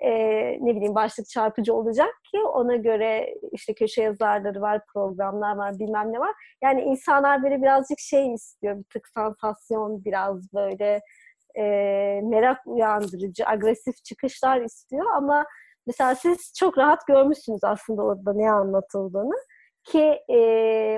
Ee, 0.00 0.58
ne 0.60 0.76
bileyim 0.76 0.94
başlık 0.94 1.28
çarpıcı 1.28 1.74
olacak 1.74 2.14
ki 2.30 2.38
ona 2.42 2.76
göre 2.76 3.34
işte 3.52 3.74
köşe 3.74 4.02
yazarları 4.02 4.60
var, 4.60 4.80
programlar 4.92 5.56
var, 5.56 5.78
bilmem 5.78 6.12
ne 6.12 6.18
var. 6.18 6.32
Yani 6.62 6.82
insanlar 6.82 7.42
böyle 7.42 7.62
birazcık 7.62 7.98
şey 8.00 8.34
istiyor, 8.34 8.78
bir 8.78 8.84
tık 8.84 9.08
sansasyon, 9.08 10.04
biraz 10.04 10.54
böyle 10.54 11.00
e, 11.54 11.62
merak 12.24 12.66
uyandırıcı, 12.66 13.46
agresif 13.46 14.04
çıkışlar 14.04 14.60
istiyor 14.60 15.06
ama 15.16 15.44
mesela 15.86 16.14
siz 16.14 16.52
çok 16.58 16.78
rahat 16.78 17.06
görmüşsünüz 17.06 17.64
aslında 17.64 18.02
orada 18.02 18.32
ne 18.32 18.52
anlatıldığını. 18.52 19.34
Ki 19.84 20.22
e, 20.30 20.38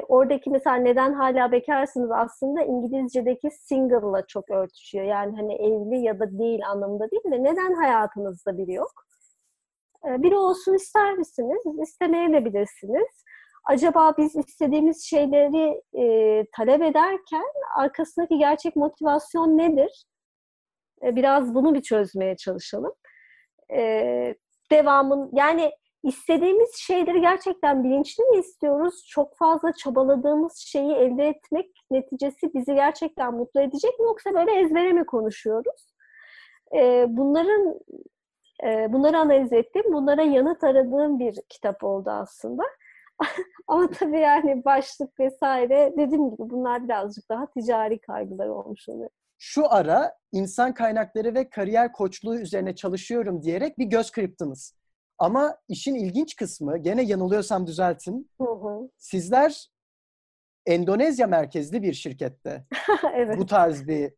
oradaki 0.09 0.51
mesela 0.51 0.77
neden 0.77 1.13
hala 1.13 1.53
bekarsınız 1.53 2.11
aslında 2.11 2.63
İngilizce'deki 2.63 3.51
single'la 3.51 4.27
çok 4.27 4.51
örtüşüyor. 4.51 5.05
Yani 5.05 5.37
hani 5.37 5.55
evli 5.55 6.05
ya 6.05 6.21
da 6.21 6.39
değil 6.39 6.67
anlamında 6.69 7.11
değil 7.11 7.25
de 7.25 7.43
neden 7.45 7.75
hayatınızda 7.75 8.59
biri 8.59 8.73
yok? 8.73 8.93
E, 10.09 10.23
biri 10.23 10.37
olsun 10.37 10.75
ister 10.75 11.15
misiniz? 11.15 11.63
İstemeyebilirsiniz. 11.83 13.25
Acaba 13.65 14.15
biz 14.19 14.37
istediğimiz 14.37 15.05
şeyleri 15.05 15.83
e, 15.99 16.45
talep 16.57 16.83
ederken 16.83 17.45
arkasındaki 17.77 18.39
gerçek 18.39 18.77
motivasyon 18.77 19.59
nedir? 19.59 20.05
E, 21.03 21.17
biraz 21.17 21.55
bunu 21.55 21.75
bir 21.75 21.83
çözmeye 21.83 22.37
çalışalım. 22.37 22.93
E, 23.75 24.35
devamın 24.71 25.31
yani 25.33 25.73
istediğimiz 26.05 26.75
şeyleri 26.77 27.21
gerçekten 27.21 27.85
bilinçli 27.85 28.25
mi 28.25 28.39
istiyoruz? 28.39 29.07
Çok 29.09 29.37
fazla 29.37 29.73
çabaladığımız 29.73 30.57
şeyi 30.57 30.93
elde 30.93 31.29
etmek 31.29 31.71
neticesi 31.91 32.55
bizi 32.55 32.75
gerçekten 32.75 33.35
mutlu 33.35 33.61
edecek 33.61 33.99
mi? 33.99 34.05
Yoksa 34.05 34.35
böyle 34.35 34.61
ezbere 34.61 34.93
mi 34.93 35.07
konuşuyoruz? 35.07 35.95
Ee, 36.77 37.07
bunların 37.09 37.81
E, 38.65 38.93
bunları 38.93 39.19
analiz 39.19 39.53
ettim. 39.53 39.83
Bunlara 39.93 40.23
yanıt 40.23 40.65
aradığım 40.65 41.19
bir 41.19 41.39
kitap 41.49 41.85
oldu 41.85 42.11
aslında. 42.11 42.63
Ama 43.69 43.91
tabii 43.91 44.21
yani 44.21 44.65
başlık 44.65 45.21
vesaire 45.21 45.93
dediğim 45.93 46.31
gibi 46.31 46.51
bunlar 46.51 46.85
birazcık 46.85 47.29
daha 47.31 47.47
ticari 47.47 48.01
kaygılar 48.01 48.47
olmuş 48.49 48.89
oluyor. 48.89 49.11
Şu 49.39 49.73
ara 49.73 50.13
insan 50.33 50.75
kaynakları 50.75 51.35
ve 51.35 51.51
kariyer 51.51 51.93
koçluğu 51.93 52.39
üzerine 52.39 52.75
çalışıyorum 52.75 53.43
diyerek 53.43 53.79
bir 53.79 53.85
göz 53.87 54.11
kırptınız. 54.11 54.75
Ama 55.19 55.59
işin 55.69 55.95
ilginç 55.95 56.37
kısmı, 56.37 56.79
gene 56.79 57.03
yanılıyorsam 57.03 57.67
düzeltin. 57.67 58.31
Hı 58.41 58.45
hı. 58.45 58.91
Sizler 58.97 59.71
Endonezya 60.67 61.27
merkezli 61.27 61.83
bir 61.83 61.93
şirkette 61.93 62.67
evet. 63.15 63.39
bu 63.39 63.47
tarz 63.47 63.89
bir 63.89 64.13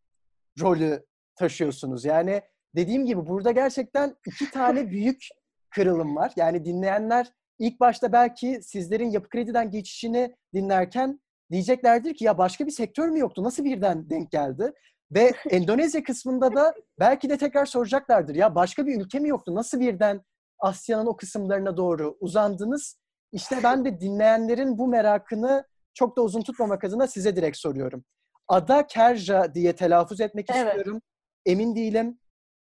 rolü 0.60 1.06
taşıyorsunuz. 1.36 2.04
Yani 2.04 2.42
dediğim 2.76 3.06
gibi 3.06 3.26
burada 3.26 3.50
gerçekten 3.50 4.16
iki 4.26 4.50
tane 4.52 4.90
büyük 4.90 5.28
kırılım 5.70 6.16
var. 6.16 6.32
Yani 6.36 6.64
dinleyenler 6.64 7.32
ilk 7.58 7.80
başta 7.80 8.12
belki 8.12 8.60
sizlerin 8.62 9.10
yapı 9.10 9.28
krediden 9.28 9.70
geçişini 9.70 10.36
dinlerken 10.54 11.20
diyeceklerdir 11.50 12.14
ki 12.14 12.24
ya 12.24 12.38
başka 12.38 12.66
bir 12.66 12.70
sektör 12.70 13.08
mü 13.08 13.18
yoktu? 13.18 13.42
Nasıl 13.42 13.64
birden 13.64 14.10
denk 14.10 14.30
geldi? 14.30 14.72
Ve 15.10 15.32
Endonezya 15.50 16.02
kısmında 16.02 16.54
da 16.54 16.74
belki 16.98 17.30
de 17.30 17.36
tekrar 17.38 17.66
soracaklardır. 17.66 18.34
Ya 18.34 18.54
başka 18.54 18.86
bir 18.86 19.00
ülke 19.00 19.18
mi 19.18 19.28
yoktu? 19.28 19.54
Nasıl 19.54 19.80
birden 19.80 20.22
Asya'nın 20.58 21.06
o 21.06 21.16
kısımlarına 21.16 21.76
doğru 21.76 22.16
uzandınız? 22.20 22.98
İşte 23.32 23.60
ben 23.62 23.84
de 23.84 24.00
dinleyenlerin 24.00 24.78
bu 24.78 24.88
merakını 24.88 25.64
çok 25.94 26.16
da 26.16 26.22
uzun 26.22 26.42
tutmamak 26.42 26.84
adına 26.84 27.06
size 27.06 27.36
direkt 27.36 27.56
soruyorum. 27.56 28.04
Ada 28.48 28.86
Kerja 28.86 29.54
diye 29.54 29.74
telaffuz 29.76 30.20
etmek 30.20 30.50
Evet. 30.50 30.66
istiyorum. 30.66 31.02
Emin 31.46 31.76
değilim. 31.76 32.20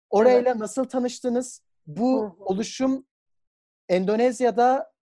Orayla 0.10 0.60
nasıl 0.60 0.84
tanıştınız? 0.86 1.62
Bu 1.88 2.38
oluşum 2.40 3.06
Endonezya'da 3.90 4.94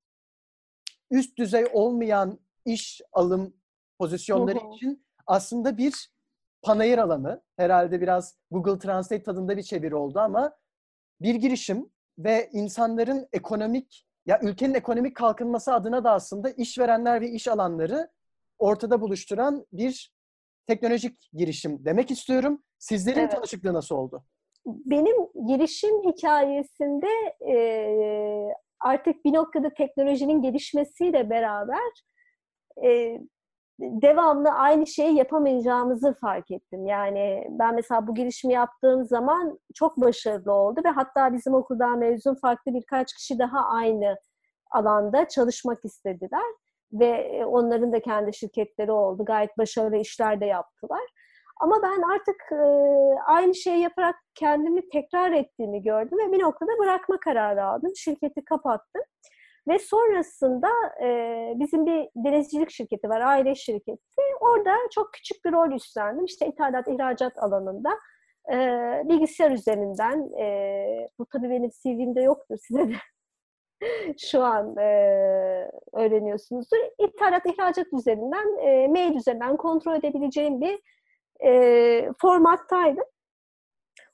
üst 1.12 1.38
düzey 1.38 1.65
olmayan 1.73 2.39
iş 2.65 3.01
alım 3.13 3.54
pozisyonları 3.99 4.60
Hı 4.60 4.63
hı. 4.67 4.75
için 4.75 5.06
aslında 5.27 5.77
bir 5.77 6.12
panayır 6.62 6.97
alanı. 6.97 7.43
Herhalde 7.58 8.01
biraz 8.01 8.36
Google 8.51 8.80
Translate 8.80 9.23
tadında 9.23 9.58
bir 9.58 9.63
çeviri 9.63 9.95
oldu 9.95 10.19
ama 10.19 10.56
bir 11.21 11.36
girişim 11.36 11.91
ve 12.23 12.49
insanların 12.53 13.27
ekonomik 13.34 14.07
ya 14.25 14.39
ülkenin 14.43 14.73
ekonomik 14.73 15.15
kalkınması 15.15 15.73
adına 15.73 16.03
da 16.03 16.12
aslında 16.12 16.49
işverenler 16.49 17.21
ve 17.21 17.29
iş 17.29 17.47
alanları 17.47 18.10
ortada 18.60 19.01
buluşturan 19.01 19.65
bir 19.73 20.13
teknolojik 20.67 21.29
girişim 21.34 21.86
demek 21.86 22.12
istiyorum. 22.12 22.63
Sizlerin 22.79 23.19
Evet. 23.19 23.31
tanışıklığı 23.31 23.73
nasıl 23.73 23.95
oldu? 23.95 24.23
benim 24.65 25.15
girişim 25.47 26.03
hikayesinde 26.03 27.07
e, 27.51 27.55
artık 28.79 29.25
bir 29.25 29.34
noktada 29.34 29.73
teknolojinin 29.73 30.41
gelişmesiyle 30.41 31.29
beraber 31.29 31.91
e, 32.86 33.19
devamlı 33.81 34.49
aynı 34.49 34.87
şeyi 34.87 35.15
yapamayacağımızı 35.15 36.13
fark 36.21 36.51
ettim. 36.51 36.85
Yani 36.85 37.47
ben 37.49 37.75
mesela 37.75 38.07
bu 38.07 38.15
girişimi 38.15 38.53
yaptığım 38.53 39.05
zaman 39.05 39.59
çok 39.75 39.97
başarılı 39.97 40.53
oldu 40.53 40.81
ve 40.85 40.89
hatta 40.89 41.33
bizim 41.33 41.53
okuldan 41.53 41.99
mezun 41.99 42.35
farklı 42.35 42.73
birkaç 42.73 43.13
kişi 43.13 43.39
daha 43.39 43.65
aynı 43.65 44.17
alanda 44.71 45.27
çalışmak 45.27 45.85
istediler 45.85 46.43
ve 46.93 47.45
onların 47.45 47.93
da 47.93 48.01
kendi 48.01 48.33
şirketleri 48.33 48.91
oldu. 48.91 49.25
Gayet 49.25 49.57
başarılı 49.57 49.97
işler 49.97 50.41
de 50.41 50.45
yaptılar. 50.45 51.01
Ama 51.61 51.81
ben 51.83 52.01
artık 52.01 52.51
e, 52.51 52.65
aynı 53.25 53.55
şeyi 53.55 53.81
yaparak 53.81 54.15
kendimi 54.35 54.89
tekrar 54.89 55.31
ettiğimi 55.31 55.83
gördüm 55.83 56.17
ve 56.17 56.31
bir 56.31 56.43
noktada 56.43 56.71
bırakma 56.79 57.19
kararı 57.19 57.65
aldım. 57.65 57.91
Şirketi 57.95 58.45
kapattım. 58.45 59.01
Ve 59.67 59.80
sonrasında 59.80 60.69
e, 61.04 61.08
bizim 61.56 61.86
bir 61.86 62.10
denizcilik 62.15 62.69
şirketi 62.71 63.10
var, 63.10 63.21
aile 63.21 63.56
şirketi. 63.56 64.21
Orada 64.41 64.76
çok 64.91 65.13
küçük 65.13 65.45
bir 65.45 65.52
rol 65.52 65.71
üstlendim. 65.71 66.26
İşte 66.26 66.47
ithalat, 66.47 66.88
ihracat 66.88 67.38
alanında 67.38 67.89
e, 68.52 68.56
bilgisayar 69.06 69.52
üzerinden, 69.52 70.39
e, 70.39 71.10
bu 71.19 71.26
tabii 71.26 71.50
benim 71.50 71.69
CV'mde 71.69 72.21
yoktur 72.21 72.58
size 72.67 72.89
de 72.89 72.95
şu 74.17 74.43
an 74.43 74.78
e, 74.78 74.88
öğreniyorsunuzdur. 75.93 76.78
İthalat, 77.00 77.45
ihracat 77.45 77.93
üzerinden, 77.93 78.58
e, 78.67 78.88
mail 78.88 79.15
üzerinden 79.15 79.58
kontrol 79.58 79.95
edebileceğim 79.95 80.62
bir 80.62 80.80
e, 81.45 82.13
formattaydım. 82.21 83.06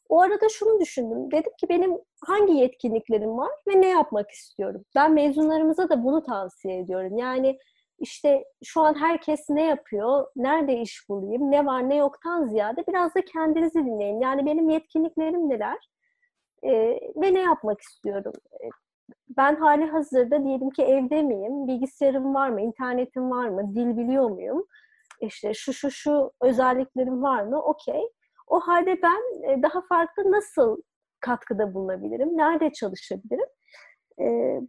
O 0.10 0.22
arada 0.22 0.50
şunu 0.50 0.80
düşündüm. 0.80 1.32
Dedim 1.32 1.52
ki 1.60 1.70
benim 1.70 1.98
hangi 2.26 2.54
yetkinliklerim 2.54 3.38
var 3.38 3.52
ve 3.68 3.82
ne 3.82 3.90
yapmak 3.90 4.32
istiyorum? 4.32 4.86
Ben 4.96 5.14
mezunlarımıza 5.14 5.90
da 5.90 6.04
bunu 6.04 6.24
tavsiye 6.24 6.80
ediyorum. 6.80 7.18
Yani 7.18 7.58
işte 8.00 8.44
şu 8.64 8.82
an 8.82 8.94
herkes 9.00 9.50
ne 9.50 9.64
yapıyor, 9.66 10.28
nerede 10.36 10.82
iş 10.82 11.10
bulayım, 11.10 11.52
ne 11.52 11.66
var 11.66 11.90
ne 11.90 11.96
yoktan 11.96 12.48
ziyade 12.48 12.84
biraz 12.88 13.16
da 13.16 13.26
kendinizi 13.26 13.86
dinleyin. 13.86 14.20
Yani 14.20 14.46
benim 14.46 14.70
yetkinliklerim 14.70 15.50
neler 15.50 15.78
e, 16.64 16.72
ve 17.16 17.34
ne 17.34 17.40
yapmak 17.42 17.82
istiyorum? 17.82 18.34
E, 18.64 18.70
ben 19.38 19.56
hali 19.56 19.86
hazırda 19.86 20.44
diyelim 20.44 20.70
ki 20.70 20.84
evde 20.84 21.22
miyim, 21.24 21.68
bilgisayarım 21.68 22.34
var 22.36 22.50
mı, 22.50 22.62
internetim 22.62 23.32
var 23.32 23.50
mı, 23.50 23.76
dil 23.76 23.98
biliyor 23.98 24.30
muyum? 24.30 24.66
İşte 25.22 25.54
şu 25.54 25.74
şu 25.74 25.92
şu 25.92 26.32
özelliklerim 26.42 27.24
var 27.24 27.44
mı? 27.44 27.62
Okey. 27.64 28.02
O 28.48 28.60
halde 28.60 29.02
ben 29.02 29.52
e, 29.52 29.62
daha 29.64 29.82
farklı 29.82 30.32
nasıl 30.32 30.78
katkıda 31.20 31.74
bulunabilirim? 31.74 32.38
Nerede 32.38 32.72
çalışabilirim? 32.72 33.48
E, 34.20 34.26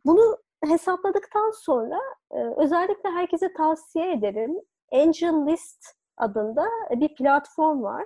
bunu 0.06 0.38
hesapladıktan 0.64 1.50
sonra 1.50 2.00
e, 2.32 2.38
özellikle 2.56 3.10
herkese 3.10 3.52
tavsiye 3.52 4.12
ederim. 4.12 4.54
Angel 4.92 5.46
List 5.46 5.86
adında 6.16 6.64
bir 6.90 7.14
platform 7.14 7.82
var. 7.82 8.04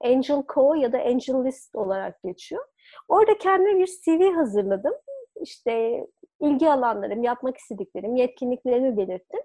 Angel 0.00 0.42
Co 0.54 0.74
ya 0.74 0.92
da 0.92 0.98
Angel 0.98 1.44
List 1.44 1.74
olarak 1.74 2.22
geçiyor. 2.22 2.64
Orada 3.08 3.38
kendime 3.38 3.78
bir 3.78 3.90
CV 4.04 4.34
hazırladım. 4.34 4.92
İşte 5.40 6.06
ilgi 6.40 6.70
alanlarım, 6.70 7.22
yapmak 7.22 7.56
istediklerim, 7.56 8.16
yetkinliklerimi 8.16 8.96
belirttim. 8.96 9.40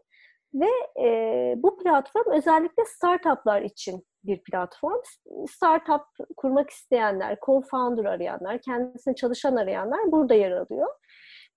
Ve 0.54 0.70
e, 1.06 1.54
bu 1.58 1.78
platform 1.78 2.32
özellikle 2.32 2.86
startuplar 2.86 3.62
için 3.62 4.04
bir 4.24 4.44
platform. 4.44 5.02
Startup 5.50 6.02
kurmak 6.38 6.70
isteyenler, 6.70 7.36
co-founder 7.36 8.10
arayanlar, 8.10 8.62
kendisine 8.62 9.16
çalışan 9.16 9.56
arayanlar 9.56 10.12
burada 10.12 10.34
yer 10.34 10.52
alıyor. 10.52 10.88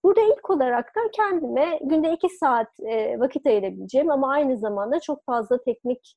Burada 0.04 0.20
ilk 0.20 0.50
olarak 0.50 0.96
da 0.96 1.00
kendime 1.12 1.78
günde 1.82 2.12
iki 2.12 2.28
saat 2.28 2.80
e, 2.80 3.18
vakit 3.18 3.46
ayırabileceğim 3.46 4.10
ama 4.10 4.32
aynı 4.32 4.58
zamanda 4.58 5.00
çok 5.00 5.24
fazla 5.24 5.62
teknik 5.64 6.16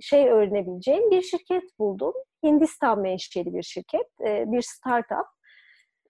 şey 0.00 0.28
öğrenebileceğim 0.28 1.10
bir 1.10 1.22
şirket 1.22 1.62
buldum. 1.78 2.12
Hindistan 2.42 3.00
menşeli 3.00 3.54
bir 3.54 3.62
şirket, 3.62 4.06
e, 4.26 4.44
bir 4.52 4.62
startup. 4.62 5.26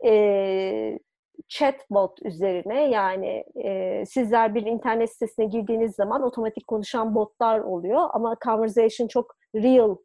E, 0.06 0.98
chatbot 1.48 2.18
üzerine 2.22 2.90
yani 2.90 3.44
e, 3.64 4.04
sizler 4.06 4.54
bir 4.54 4.66
internet 4.66 5.12
sitesine 5.12 5.44
girdiğiniz 5.44 5.94
zaman 5.94 6.22
otomatik 6.22 6.66
konuşan 6.66 7.14
botlar 7.14 7.60
oluyor 7.60 8.08
ama 8.12 8.36
conversation 8.44 9.08
çok 9.08 9.36
real 9.54 9.96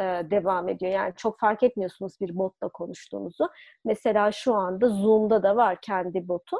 e, 0.00 0.04
devam 0.30 0.68
ediyor. 0.68 0.92
Yani 0.92 1.12
çok 1.16 1.40
fark 1.40 1.62
etmiyorsunuz 1.62 2.20
bir 2.20 2.38
botla 2.38 2.68
konuştuğunuzu. 2.68 3.48
Mesela 3.84 4.32
şu 4.32 4.54
anda 4.54 4.88
Zoom'da 4.88 5.42
da 5.42 5.56
var 5.56 5.78
kendi 5.82 6.28
botu. 6.28 6.56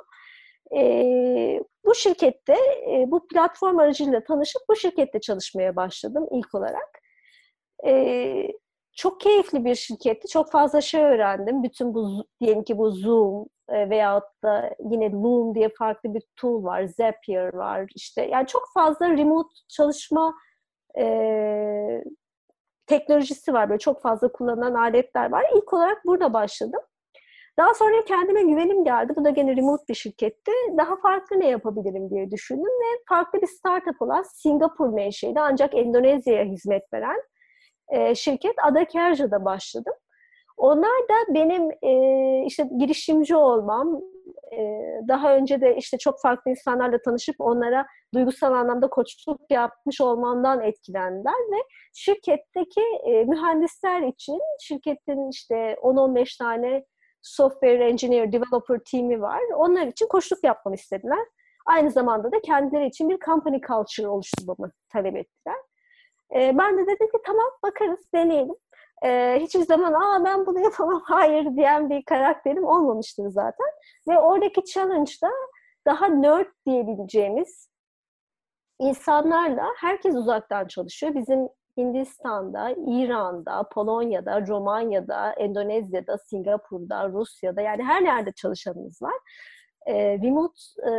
E, 0.76 1.60
bu 1.84 1.94
şirkette, 1.94 2.56
e, 2.90 3.10
bu 3.10 3.26
platform 3.26 3.78
aracılığıyla 3.78 4.24
tanışıp 4.24 4.62
bu 4.68 4.76
şirkette 4.76 5.20
çalışmaya 5.20 5.76
başladım 5.76 6.26
ilk 6.30 6.54
olarak. 6.54 7.00
E, 7.86 7.92
çok 8.96 9.20
keyifli 9.20 9.64
bir 9.64 9.74
şirketti. 9.74 10.28
Çok 10.28 10.50
fazla 10.50 10.80
şey 10.80 11.02
öğrendim. 11.04 11.62
Bütün 11.62 11.94
bu 11.94 12.24
diyelim 12.40 12.64
ki 12.64 12.78
bu 12.78 12.90
Zoom 12.90 13.46
e, 13.68 13.90
veyahut 13.90 14.42
da 14.44 14.70
yine 14.90 15.12
Loom 15.12 15.54
diye 15.54 15.68
farklı 15.78 16.14
bir 16.14 16.22
tool 16.36 16.64
var. 16.64 16.84
Zapier 16.84 17.54
var. 17.54 17.90
İşte 17.94 18.22
yani 18.26 18.46
çok 18.46 18.62
fazla 18.74 19.08
remote 19.08 19.48
çalışma 19.68 20.34
e, 20.98 22.04
teknolojisi 22.86 23.52
var. 23.52 23.68
Böyle 23.68 23.78
çok 23.78 24.02
fazla 24.02 24.32
kullanılan 24.32 24.74
aletler 24.74 25.30
var. 25.30 25.44
İlk 25.56 25.72
olarak 25.72 26.04
burada 26.06 26.32
başladım. 26.32 26.80
Daha 27.58 27.74
sonra 27.74 28.04
kendime 28.04 28.42
güvenim 28.42 28.84
geldi. 28.84 29.12
Bu 29.16 29.24
da 29.24 29.30
gene 29.30 29.56
remote 29.56 29.84
bir 29.88 29.94
şirketti. 29.94 30.52
Daha 30.78 30.96
farklı 30.96 31.40
ne 31.40 31.48
yapabilirim 31.48 32.10
diye 32.10 32.30
düşündüm 32.30 32.64
ve 32.64 33.02
farklı 33.08 33.42
bir 33.42 33.46
startup 33.46 34.02
olan 34.02 34.22
Singapur 34.22 34.88
menşeli 34.88 35.40
ancak 35.40 35.74
Endonezya'ya 35.74 36.44
hizmet 36.44 36.92
veren 36.92 37.22
e, 37.90 38.14
şirket 38.14 38.54
Ada 38.62 38.84
Kerja'da 38.84 39.44
başladım. 39.44 39.94
Onlar 40.56 41.08
da 41.08 41.34
benim 41.34 41.70
e, 41.82 41.92
işte 42.46 42.70
girişimci 42.78 43.36
olmam, 43.36 44.00
e, 44.52 44.58
daha 45.08 45.34
önce 45.36 45.60
de 45.60 45.76
işte 45.76 45.98
çok 45.98 46.20
farklı 46.20 46.50
insanlarla 46.50 47.02
tanışıp 47.02 47.36
onlara 47.38 47.86
duygusal 48.14 48.52
anlamda 48.52 48.90
koçluk 48.90 49.40
yapmış 49.50 50.00
olmamdan 50.00 50.60
etkilendiler 50.60 51.32
ve 51.32 51.56
şirketteki 51.94 52.80
e, 53.04 53.24
mühendisler 53.24 54.02
için 54.02 54.40
şirketin 54.60 55.30
işte 55.30 55.76
10-15 55.82 56.38
tane 56.38 56.84
software 57.22 57.88
engineer, 57.88 58.32
developer 58.32 58.78
team'i 58.90 59.20
var. 59.20 59.40
Onlar 59.56 59.86
için 59.86 60.08
koçluk 60.08 60.44
yapmamı 60.44 60.74
istediler. 60.74 61.26
Aynı 61.66 61.90
zamanda 61.90 62.32
da 62.32 62.40
kendileri 62.40 62.86
için 62.86 63.08
bir 63.08 63.18
company 63.18 63.60
culture 63.60 64.08
oluşturmamı 64.08 64.72
talep 64.92 65.16
ettiler. 65.16 65.56
E, 66.34 66.58
ben 66.58 66.78
de 66.78 66.86
dedim 66.86 67.06
ki 67.06 67.18
tamam 67.26 67.50
bakarız, 67.62 68.00
deneyelim. 68.14 68.56
E, 69.04 69.38
hiçbir 69.40 69.60
zaman 69.62 69.92
aa 69.92 70.24
ben 70.24 70.46
bunu 70.46 70.60
yapamam, 70.60 71.02
hayır 71.04 71.56
diyen 71.56 71.90
bir 71.90 72.04
karakterim 72.04 72.64
olmamıştır 72.64 73.28
zaten. 73.28 73.66
Ve 74.08 74.18
oradaki 74.18 74.64
challenge'da 74.64 75.30
daha 75.86 76.06
nerd 76.06 76.46
diyebileceğimiz 76.66 77.70
insanlarla 78.78 79.66
herkes 79.76 80.14
uzaktan 80.14 80.66
çalışıyor. 80.66 81.14
Bizim 81.14 81.48
Hindistan'da, 81.76 82.74
İran'da, 82.86 83.68
Polonya'da, 83.72 84.46
Romanya'da, 84.46 85.32
Endonezya'da, 85.32 86.18
Singapur'da, 86.18 87.08
Rusya'da 87.08 87.60
yani 87.60 87.82
her 87.82 88.02
yerde 88.02 88.32
çalışanımız 88.32 89.02
var. 89.02 89.14
E, 89.86 90.18
remote 90.18 90.60
e, 90.86 90.92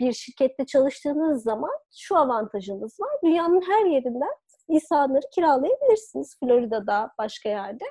bir 0.00 0.12
şirkette 0.12 0.66
çalıştığınız 0.66 1.42
zaman 1.42 1.72
şu 1.96 2.16
avantajınız 2.16 3.00
var. 3.00 3.10
Dünyanın 3.24 3.60
her 3.60 3.84
yerinden 3.86 4.34
insanları 4.68 5.22
kiralayabilirsiniz. 5.34 6.36
Florida'da, 6.40 7.10
başka 7.18 7.48
yerde. 7.48 7.84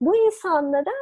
Bu 0.00 0.16
insanlara 0.16 0.94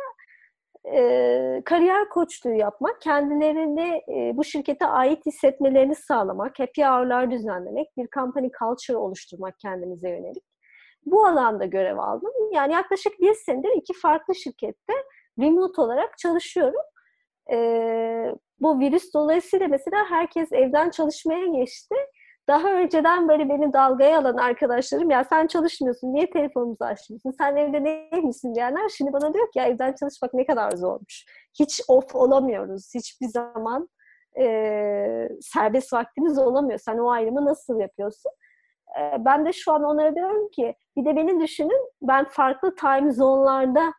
e, 0.92 1.62
kariyer 1.64 2.08
koçluğu 2.08 2.54
yapmak, 2.54 3.00
kendilerini 3.00 4.02
e, 4.08 4.36
bu 4.36 4.44
şirkete 4.44 4.86
ait 4.86 5.26
hissetmelerini 5.26 5.94
sağlamak, 5.94 6.58
happy 6.58 6.82
hour'lar 6.82 7.30
düzenlemek, 7.30 7.96
bir 7.96 8.08
company 8.14 8.48
culture 8.58 8.96
oluşturmak 8.96 9.54
kendimize 9.58 10.10
yönelik. 10.10 10.44
Bu 11.06 11.26
alanda 11.26 11.64
görev 11.64 11.98
aldım. 11.98 12.32
Yani 12.52 12.72
yaklaşık 12.72 13.20
bir 13.20 13.34
senedir 13.34 13.70
iki 13.76 13.92
farklı 14.02 14.34
şirkette 14.34 14.92
remote 15.40 15.82
olarak 15.82 16.18
çalışıyorum. 16.18 16.82
E, 17.52 17.56
bu 18.60 18.80
virüs 18.80 19.14
dolayısıyla 19.14 19.68
mesela 19.68 20.04
herkes 20.10 20.52
evden 20.52 20.90
çalışmaya 20.90 21.46
geçti. 21.46 21.94
Daha 22.48 22.72
önceden 22.72 23.28
böyle 23.28 23.48
beni 23.48 23.72
dalgaya 23.72 24.18
alan 24.18 24.36
arkadaşlarım 24.36 25.10
ya 25.10 25.24
sen 25.24 25.46
çalışmıyorsun, 25.46 26.14
niye 26.14 26.30
telefonumuzu 26.30 26.84
açmıyorsun, 26.84 27.30
sen 27.38 27.56
evde 27.56 27.84
neymişsin 27.84 28.54
diyenler 28.54 28.88
şimdi 28.88 29.12
bana 29.12 29.34
diyor 29.34 29.52
ki 29.52 29.58
ya 29.58 29.64
evden 29.64 29.94
çalışmak 30.00 30.34
ne 30.34 30.46
kadar 30.46 30.70
zormuş. 30.70 31.24
Hiç 31.60 31.80
off 31.88 32.14
olamıyoruz, 32.14 32.94
hiçbir 32.94 33.26
zaman 33.28 33.88
e, 34.40 35.28
serbest 35.40 35.92
vaktimiz 35.92 36.38
olamıyor. 36.38 36.78
Sen 36.78 36.98
o 36.98 37.10
ayrımı 37.10 37.44
nasıl 37.44 37.80
yapıyorsun? 37.80 38.32
E, 39.00 39.24
ben 39.24 39.46
de 39.46 39.52
şu 39.52 39.72
an 39.72 39.84
onlara 39.84 40.14
diyorum 40.14 40.48
ki 40.50 40.74
bir 40.96 41.04
de 41.04 41.16
beni 41.16 41.40
düşünün 41.40 41.90
ben 42.02 42.24
farklı 42.24 42.74
time 42.74 43.12
zone'larda 43.12 43.92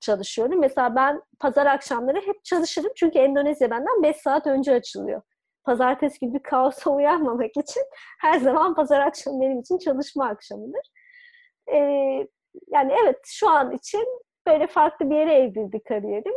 çalışıyorum. 0.00 0.60
Mesela 0.60 0.96
ben 0.96 1.22
pazar 1.40 1.66
akşamları 1.66 2.20
hep 2.20 2.44
çalışırım 2.44 2.92
çünkü 2.96 3.18
Endonezya 3.18 3.70
benden 3.70 4.02
5 4.02 4.16
saat 4.16 4.46
önce 4.46 4.74
açılıyor 4.74 5.22
pazartesi 5.64 6.18
gibi 6.20 6.42
kaosa 6.42 6.90
uyanmamak 6.90 7.56
için 7.56 7.82
her 8.20 8.38
zaman 8.38 8.74
pazar 8.74 9.00
akşamı 9.00 9.40
benim 9.40 9.60
için 9.60 9.78
çalışma 9.78 10.28
akşamıdır. 10.28 10.90
Ee, 11.72 11.78
yani 12.68 12.92
evet 13.02 13.20
şu 13.26 13.50
an 13.50 13.72
için 13.72 14.06
böyle 14.46 14.66
farklı 14.66 15.10
bir 15.10 15.16
yere 15.16 15.34
evrildi 15.34 15.82
kariyerim. 15.82 16.34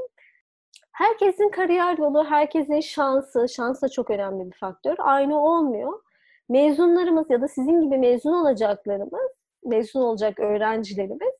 Herkesin 0.91 1.49
kariyer 1.49 1.97
yolu, 1.97 2.25
herkesin 2.25 2.79
şansı, 2.79 3.49
şans 3.49 3.81
da 3.81 3.89
çok 3.89 4.09
önemli 4.09 4.51
bir 4.51 4.57
faktör. 4.57 4.95
Aynı 4.99 5.41
olmuyor. 5.41 6.01
Mezunlarımız 6.49 7.29
ya 7.29 7.41
da 7.41 7.47
sizin 7.47 7.81
gibi 7.81 7.97
mezun 7.97 8.33
olacaklarımız, 8.33 9.31
mezun 9.65 10.01
olacak 10.01 10.39
öğrencilerimiz 10.39 11.33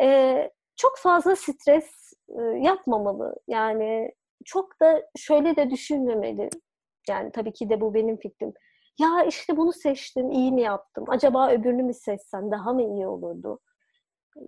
e, 0.00 0.50
çok 0.76 0.98
fazla 0.98 1.36
stres 1.36 2.12
e, 2.28 2.42
yapmamalı. 2.42 3.34
Yani 3.48 4.12
çok 4.44 4.80
da 4.80 5.02
şöyle 5.16 5.56
de 5.56 5.70
düşünmemeli. 5.70 6.48
Yani 7.08 7.32
tabii 7.32 7.52
ki 7.52 7.70
de 7.70 7.80
bu 7.80 7.94
benim 7.94 8.16
fikrim. 8.16 8.52
Ya 9.00 9.24
işte 9.24 9.56
bunu 9.56 9.72
seçtim, 9.72 10.30
iyi 10.30 10.52
mi 10.52 10.62
yaptım? 10.62 11.04
Acaba 11.08 11.50
öbürünü 11.50 11.82
mü 11.82 11.94
seçsem 11.94 12.50
daha 12.50 12.72
mı 12.72 12.82
iyi 12.82 13.06
olurdu? 13.06 13.60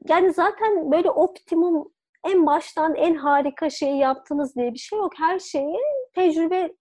Yani 0.09 0.33
zaten 0.33 0.93
böyle 0.93 1.11
optimum 1.11 1.93
en 2.25 2.47
baştan 2.47 2.95
en 2.95 3.15
harika 3.15 3.71
şeyi 3.71 3.99
yaptınız 3.99 4.57
diye 4.57 4.73
bir 4.73 4.79
şey 4.79 4.99
yok. 4.99 5.13
Her 5.19 5.39
şeyi 5.39 5.79
tecrübe 6.15 6.75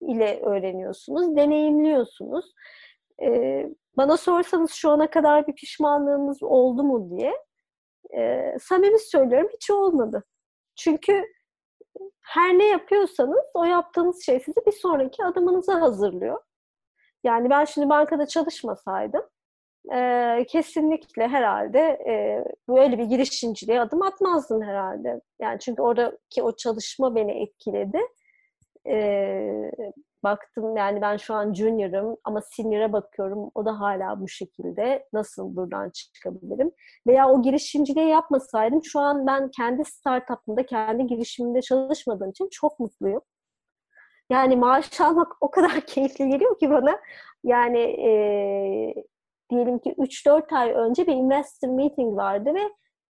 ile 0.00 0.40
öğreniyorsunuz, 0.40 1.36
deneyimliyorsunuz. 1.36 2.52
Ee, 3.22 3.66
bana 3.96 4.16
sorsanız 4.16 4.72
şu 4.72 4.90
ana 4.90 5.10
kadar 5.10 5.46
bir 5.46 5.54
pişmanlığınız 5.54 6.42
oldu 6.42 6.84
mu 6.84 7.18
diye 7.18 7.34
e, 8.16 8.54
samimi 8.60 8.98
söylüyorum 8.98 9.48
hiç 9.54 9.70
olmadı. 9.70 10.24
Çünkü 10.76 11.24
her 12.20 12.58
ne 12.58 12.66
yapıyorsanız 12.66 13.44
o 13.54 13.64
yaptığınız 13.64 14.26
şey 14.26 14.40
sizi 14.40 14.66
bir 14.66 14.72
sonraki 14.72 15.24
adımınıza 15.24 15.80
hazırlıyor. 15.80 16.40
Yani 17.24 17.50
ben 17.50 17.64
şimdi 17.64 17.88
bankada 17.88 18.26
çalışmasaydım 18.26 19.22
e, 19.94 20.46
kesinlikle 20.48 21.28
herhalde 21.28 21.78
e, 21.80 22.44
böyle 22.68 22.98
bir 22.98 23.04
girişimciliğe 23.04 23.80
adım 23.80 24.02
atmazdım 24.02 24.62
herhalde. 24.62 25.20
Yani 25.40 25.58
çünkü 25.60 25.82
oradaki 25.82 26.42
o 26.42 26.56
çalışma 26.56 27.14
beni 27.14 27.42
etkiledi. 27.42 27.98
E, 28.86 29.70
baktım 30.24 30.76
yani 30.76 31.00
ben 31.00 31.16
şu 31.16 31.34
an 31.34 31.54
junior'ım 31.54 32.16
ama 32.24 32.40
senior'a 32.40 32.92
bakıyorum 32.92 33.50
o 33.54 33.64
da 33.64 33.80
hala 33.80 34.20
bu 34.20 34.28
şekilde 34.28 35.08
nasıl 35.12 35.56
buradan 35.56 35.90
çıkabilirim 35.90 36.70
veya 37.06 37.28
o 37.28 37.42
girişimciliği 37.42 38.08
yapmasaydım 38.08 38.84
şu 38.84 39.00
an 39.00 39.26
ben 39.26 39.50
kendi 39.50 39.84
startup'ımda 39.84 40.66
kendi 40.66 41.06
girişimimde 41.06 41.62
çalışmadığım 41.62 42.30
için 42.30 42.48
çok 42.52 42.80
mutluyum. 42.80 43.22
Yani 44.30 44.56
maaş 44.56 45.00
almak 45.00 45.32
o 45.40 45.50
kadar 45.50 45.80
keyifli 45.86 46.28
geliyor 46.28 46.58
ki 46.58 46.70
bana. 46.70 47.00
Yani 47.44 47.78
e, 47.78 48.10
diyelim 49.50 49.78
ki 49.78 49.94
3-4 49.98 50.56
ay 50.56 50.70
önce 50.72 51.06
bir 51.06 51.12
investor 51.12 51.68
meeting 51.68 52.16
vardı 52.16 52.54
ve 52.54 52.62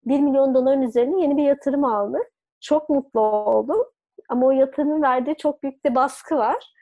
1 0.05 0.21
milyon 0.21 0.55
doların 0.55 0.83
üzerine 0.83 1.23
yeni 1.23 1.37
bir 1.37 1.43
yatırım 1.43 1.85
aldı. 1.85 2.19
Çok 2.61 2.89
mutlu 2.89 3.21
oldum. 3.21 3.85
Ama 4.29 4.47
o 4.47 4.51
yatırımın 4.51 5.03
verdiği 5.03 5.37
çok 5.37 5.63
büyük 5.63 5.85
bir 5.85 5.95
baskı 5.95 6.37
var. 6.37 6.73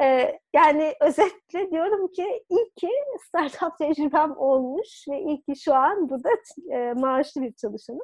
Ee, 0.00 0.38
yani 0.54 0.94
özetle 1.00 1.70
diyorum 1.70 2.08
ki 2.12 2.44
iyi 2.48 2.70
ki 2.76 2.88
startup 3.26 3.78
tecrübem 3.78 4.36
olmuş 4.36 5.04
ve 5.10 5.20
iyi 5.20 5.42
ki 5.42 5.56
şu 5.56 5.74
an 5.74 6.08
burada 6.08 6.28
e, 6.72 6.92
maaşlı 6.92 7.42
bir 7.42 7.52
çalışanım. 7.52 8.00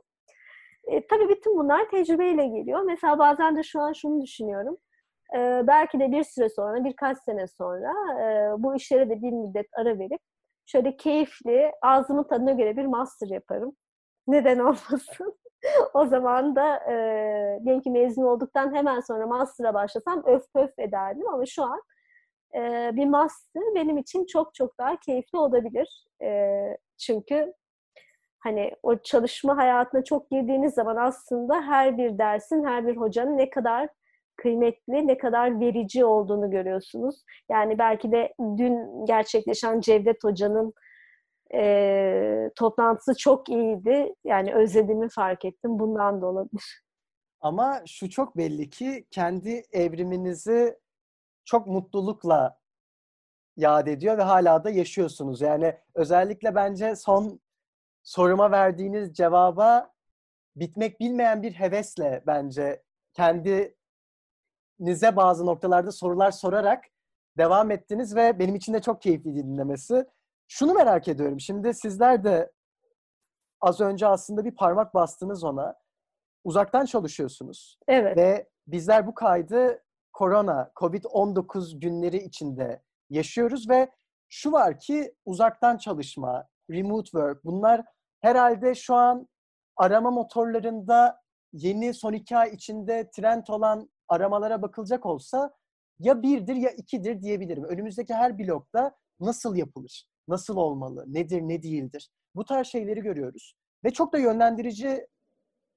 E, 0.86 1.06
tabii 1.06 1.28
bütün 1.28 1.58
bunlar 1.58 1.90
tecrübeyle 1.90 2.46
geliyor. 2.46 2.82
Mesela 2.82 3.18
bazen 3.18 3.56
de 3.56 3.62
şu 3.62 3.80
an 3.80 3.92
şunu 3.92 4.22
düşünüyorum. 4.22 4.76
E, 5.36 5.38
belki 5.66 6.00
de 6.00 6.12
bir 6.12 6.24
süre 6.24 6.48
sonra, 6.48 6.84
birkaç 6.84 7.18
sene 7.18 7.46
sonra 7.46 7.92
e, 8.22 8.54
bu 8.62 8.76
işlere 8.76 9.10
de 9.10 9.22
bir 9.22 9.32
müddet 9.32 9.66
ara 9.72 9.98
verip 9.98 10.20
şöyle 10.66 10.96
keyifli, 10.96 11.72
ağzımın 11.82 12.24
tadına 12.24 12.52
göre 12.52 12.76
bir 12.76 12.86
master 12.86 13.28
yaparım. 13.28 13.76
Neden 14.26 14.58
olmasın? 14.58 15.38
O 15.94 16.06
zaman 16.06 16.56
da 16.56 16.76
e, 16.76 16.94
diyelim 17.64 17.82
ki 17.82 17.90
mezun 17.90 18.22
olduktan 18.22 18.74
hemen 18.74 19.00
sonra 19.00 19.26
master'a 19.26 19.74
başlasam 19.74 20.22
öf 20.26 20.44
öf 20.54 20.78
ederdim 20.78 21.28
ama 21.28 21.46
şu 21.46 21.62
an 21.62 21.82
e, 22.54 22.90
bir 22.96 23.06
master 23.06 23.62
benim 23.74 23.98
için 23.98 24.26
çok 24.26 24.54
çok 24.54 24.78
daha 24.78 24.96
keyifli 24.96 25.38
olabilir. 25.38 26.06
E, 26.22 26.60
çünkü 26.98 27.52
hani 28.38 28.72
o 28.82 28.98
çalışma 28.98 29.56
hayatına 29.56 30.04
çok 30.04 30.30
girdiğiniz 30.30 30.74
zaman 30.74 30.96
aslında 30.96 31.62
her 31.62 31.98
bir 31.98 32.18
dersin, 32.18 32.64
her 32.64 32.86
bir 32.86 32.96
hocanın 32.96 33.38
ne 33.38 33.50
kadar 33.50 33.88
kıymetli, 34.36 35.06
ne 35.06 35.18
kadar 35.18 35.60
verici 35.60 36.04
olduğunu 36.04 36.50
görüyorsunuz. 36.50 37.24
Yani 37.50 37.78
belki 37.78 38.12
de 38.12 38.34
dün 38.38 39.06
gerçekleşen 39.06 39.80
Cevdet 39.80 40.24
Hoca'nın 40.24 40.74
e, 41.54 42.50
toplantısı 42.56 43.14
çok 43.16 43.48
iyiydi. 43.48 44.14
Yani 44.24 44.54
özlediğimi 44.54 45.08
fark 45.08 45.44
ettim. 45.44 45.78
Bundan 45.78 46.22
da 46.22 46.26
olabilir. 46.26 46.82
Ama 47.40 47.82
şu 47.86 48.10
çok 48.10 48.36
belli 48.36 48.70
ki 48.70 49.06
kendi 49.10 49.62
evriminizi 49.72 50.78
çok 51.44 51.66
mutlulukla 51.66 52.58
yad 53.56 53.86
ediyor 53.86 54.18
ve 54.18 54.22
hala 54.22 54.64
da 54.64 54.70
yaşıyorsunuz. 54.70 55.40
Yani 55.40 55.78
özellikle 55.94 56.54
bence 56.54 56.96
son 56.96 57.40
soruma 58.02 58.50
verdiğiniz 58.50 59.14
cevaba 59.14 59.90
bitmek 60.56 61.00
bilmeyen 61.00 61.42
bir 61.42 61.52
hevesle 61.52 62.22
bence 62.26 62.82
kendinize 63.12 63.76
bazı 65.16 65.46
noktalarda 65.46 65.92
sorular 65.92 66.30
sorarak 66.30 66.84
devam 67.38 67.70
ettiniz 67.70 68.16
ve 68.16 68.38
benim 68.38 68.54
için 68.54 68.74
de 68.74 68.82
çok 68.82 69.02
keyifli 69.02 69.36
dinlemesi. 69.36 70.06
Şunu 70.48 70.74
merak 70.74 71.08
ediyorum. 71.08 71.40
Şimdi 71.40 71.74
sizler 71.74 72.24
de 72.24 72.52
az 73.60 73.80
önce 73.80 74.06
aslında 74.06 74.44
bir 74.44 74.54
parmak 74.54 74.94
bastınız 74.94 75.44
ona. 75.44 75.74
Uzaktan 76.44 76.84
çalışıyorsunuz. 76.84 77.78
Evet. 77.88 78.16
Ve 78.16 78.48
bizler 78.66 79.06
bu 79.06 79.14
kaydı 79.14 79.82
korona, 80.12 80.70
Covid-19 80.76 81.78
günleri 81.80 82.16
içinde 82.16 82.82
yaşıyoruz 83.10 83.68
ve 83.68 83.90
şu 84.28 84.52
var 84.52 84.80
ki 84.80 85.14
uzaktan 85.24 85.76
çalışma, 85.76 86.48
remote 86.70 87.10
work 87.10 87.44
bunlar 87.44 87.84
herhalde 88.20 88.74
şu 88.74 88.94
an 88.94 89.28
arama 89.76 90.10
motorlarında 90.10 91.20
yeni 91.52 91.94
son 91.94 92.12
iki 92.12 92.36
ay 92.36 92.54
içinde 92.54 93.10
trend 93.10 93.46
olan 93.48 93.90
aramalara 94.08 94.62
bakılacak 94.62 95.06
olsa 95.06 95.54
ya 95.98 96.22
birdir 96.22 96.54
ya 96.56 96.70
ikidir 96.70 97.22
diyebilirim. 97.22 97.64
Önümüzdeki 97.64 98.14
her 98.14 98.38
blokta 98.38 98.96
nasıl 99.20 99.56
yapılır, 99.56 100.08
nasıl 100.28 100.56
olmalı, 100.56 101.04
nedir, 101.06 101.42
ne 101.42 101.62
değildir. 101.62 102.10
Bu 102.34 102.44
tarz 102.44 102.66
şeyleri 102.66 103.00
görüyoruz. 103.00 103.54
Ve 103.84 103.90
çok 103.90 104.12
da 104.12 104.18
yönlendirici 104.18 105.06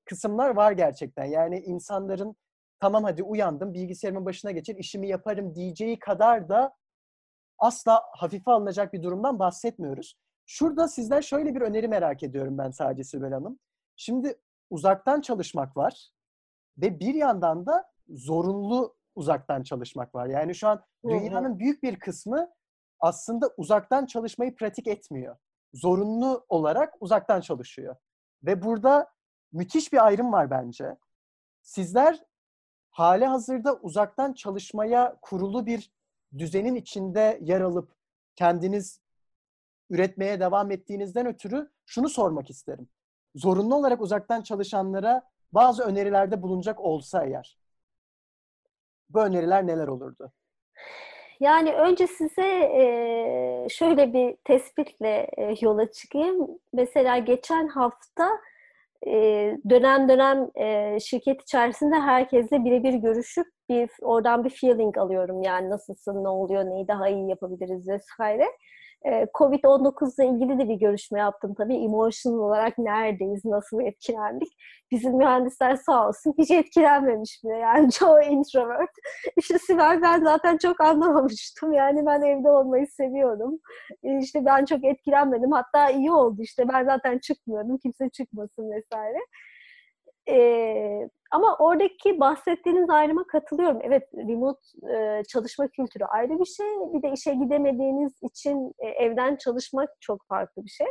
kısımlar 0.05 0.49
var 0.49 0.71
gerçekten. 0.71 1.25
Yani 1.25 1.59
insanların 1.59 2.35
tamam 2.79 3.03
hadi 3.03 3.23
uyandım, 3.23 3.73
bilgisayarımın 3.73 4.25
başına 4.25 4.51
geçir, 4.51 4.75
işimi 4.75 5.07
yaparım 5.07 5.55
diyeceği 5.55 5.99
kadar 5.99 6.49
da 6.49 6.75
asla 7.59 8.01
hafife 8.17 8.51
alınacak 8.51 8.93
bir 8.93 9.03
durumdan 9.03 9.39
bahsetmiyoruz. 9.39 10.15
Şurada 10.45 10.87
sizden 10.87 11.21
şöyle 11.21 11.55
bir 11.55 11.61
öneri 11.61 11.87
merak 11.87 12.23
ediyorum 12.23 12.57
ben 12.57 12.71
sadece 12.71 13.03
Sibel 13.03 13.33
Hanım. 13.33 13.59
Şimdi 13.95 14.39
uzaktan 14.69 15.21
çalışmak 15.21 15.77
var 15.77 16.09
ve 16.77 16.99
bir 16.99 17.13
yandan 17.13 17.65
da 17.65 17.91
zorunlu 18.09 18.95
uzaktan 19.15 19.63
çalışmak 19.63 20.15
var. 20.15 20.27
Yani 20.27 20.55
şu 20.55 20.67
an 20.67 20.83
dünyanın 21.09 21.59
büyük 21.59 21.83
bir 21.83 21.99
kısmı 21.99 22.49
aslında 22.99 23.53
uzaktan 23.57 24.05
çalışmayı 24.05 24.55
pratik 24.55 24.87
etmiyor. 24.87 25.37
Zorunlu 25.73 26.45
olarak 26.49 26.93
uzaktan 26.99 27.41
çalışıyor. 27.41 27.95
Ve 28.43 28.63
burada 28.63 29.13
müthiş 29.51 29.93
bir 29.93 30.05
ayrım 30.05 30.31
var 30.31 30.51
bence. 30.51 30.97
Sizler 31.61 32.23
hali 32.91 33.25
hazırda 33.25 33.75
uzaktan 33.75 34.33
çalışmaya 34.33 35.17
kurulu 35.21 35.65
bir 35.65 35.91
düzenin 36.37 36.75
içinde 36.75 37.39
yer 37.41 37.61
alıp 37.61 37.91
kendiniz 38.35 38.99
üretmeye 39.89 40.39
devam 40.39 40.71
ettiğinizden 40.71 41.25
ötürü 41.25 41.71
şunu 41.85 42.09
sormak 42.09 42.49
isterim. 42.49 42.89
Zorunlu 43.35 43.75
olarak 43.75 44.01
uzaktan 44.01 44.41
çalışanlara 44.41 45.29
bazı 45.51 45.83
önerilerde 45.83 46.41
bulunacak 46.41 46.79
olsa 46.79 47.25
eğer 47.25 47.57
bu 49.09 49.21
öneriler 49.21 49.67
neler 49.67 49.87
olurdu? 49.87 50.31
Yani 51.39 51.73
önce 51.73 52.07
size 52.07 52.41
e, 52.43 53.67
şöyle 53.69 54.13
bir 54.13 54.35
tespitle 54.45 55.27
e, 55.37 55.55
yola 55.61 55.91
çıkayım. 55.91 56.47
Mesela 56.73 57.17
geçen 57.17 57.67
hafta 57.67 58.29
e, 59.07 59.11
dönem 59.69 60.09
dönem 60.09 60.49
şirket 60.99 61.41
içerisinde 61.41 61.95
herkesle 61.95 62.65
birebir 62.65 62.93
görüşüp 62.93 63.47
bir 63.69 63.89
oradan 64.01 64.43
bir 64.43 64.49
feeling 64.49 64.97
alıyorum. 64.97 65.41
Yani 65.43 65.69
nasılsın, 65.69 66.23
ne 66.23 66.29
oluyor, 66.29 66.65
neyi 66.65 66.87
daha 66.87 67.09
iyi 67.09 67.29
yapabiliriz 67.29 67.87
vesaire. 67.89 68.45
Covid-19 69.05 70.15
ile 70.15 70.27
ilgili 70.27 70.59
de 70.59 70.69
bir 70.69 70.75
görüşme 70.75 71.19
yaptım 71.19 71.53
tabii. 71.57 71.75
Emotional 71.75 72.39
olarak 72.39 72.77
neredeyiz, 72.77 73.45
nasıl 73.45 73.81
etkilendik? 73.81 74.49
Bizim 74.91 75.17
mühendisler 75.17 75.75
sağ 75.75 76.07
olsun 76.07 76.33
hiç 76.37 76.51
etkilenmemiş 76.51 77.41
bile. 77.43 77.53
Yani 77.53 77.91
çoğu 77.99 78.21
introvert. 78.21 78.89
İşte 79.37 79.59
Sibel 79.59 80.01
ben 80.01 80.23
zaten 80.23 80.57
çok 80.57 80.81
anlamamıştım. 80.81 81.73
Yani 81.73 82.05
ben 82.05 82.21
evde 82.21 82.49
olmayı 82.49 82.87
seviyorum. 82.87 83.59
İşte 84.21 84.45
ben 84.45 84.65
çok 84.65 84.83
etkilenmedim. 84.85 85.51
Hatta 85.51 85.89
iyi 85.89 86.11
oldu 86.11 86.41
işte. 86.41 86.67
Ben 86.67 86.85
zaten 86.85 87.19
çıkmıyordum. 87.19 87.77
Kimse 87.77 88.09
çıkmasın 88.09 88.71
vesaire. 88.71 89.19
Ee, 90.29 91.09
ama 91.31 91.55
oradaki 91.59 92.19
bahsettiğiniz 92.19 92.89
ayrıma 92.89 93.27
katılıyorum. 93.27 93.79
Evet, 93.83 94.03
remote 94.13 94.59
e, 94.93 95.23
çalışma 95.23 95.67
kültürü 95.67 96.03
ayrı 96.03 96.39
bir 96.39 96.45
şey. 96.45 96.65
Bir 96.93 97.01
de 97.01 97.11
işe 97.11 97.33
gidemediğiniz 97.33 98.13
için 98.21 98.73
e, 98.79 98.87
evden 98.87 99.35
çalışmak 99.35 99.89
çok 99.99 100.25
farklı 100.27 100.65
bir 100.65 100.69
şey. 100.69 100.87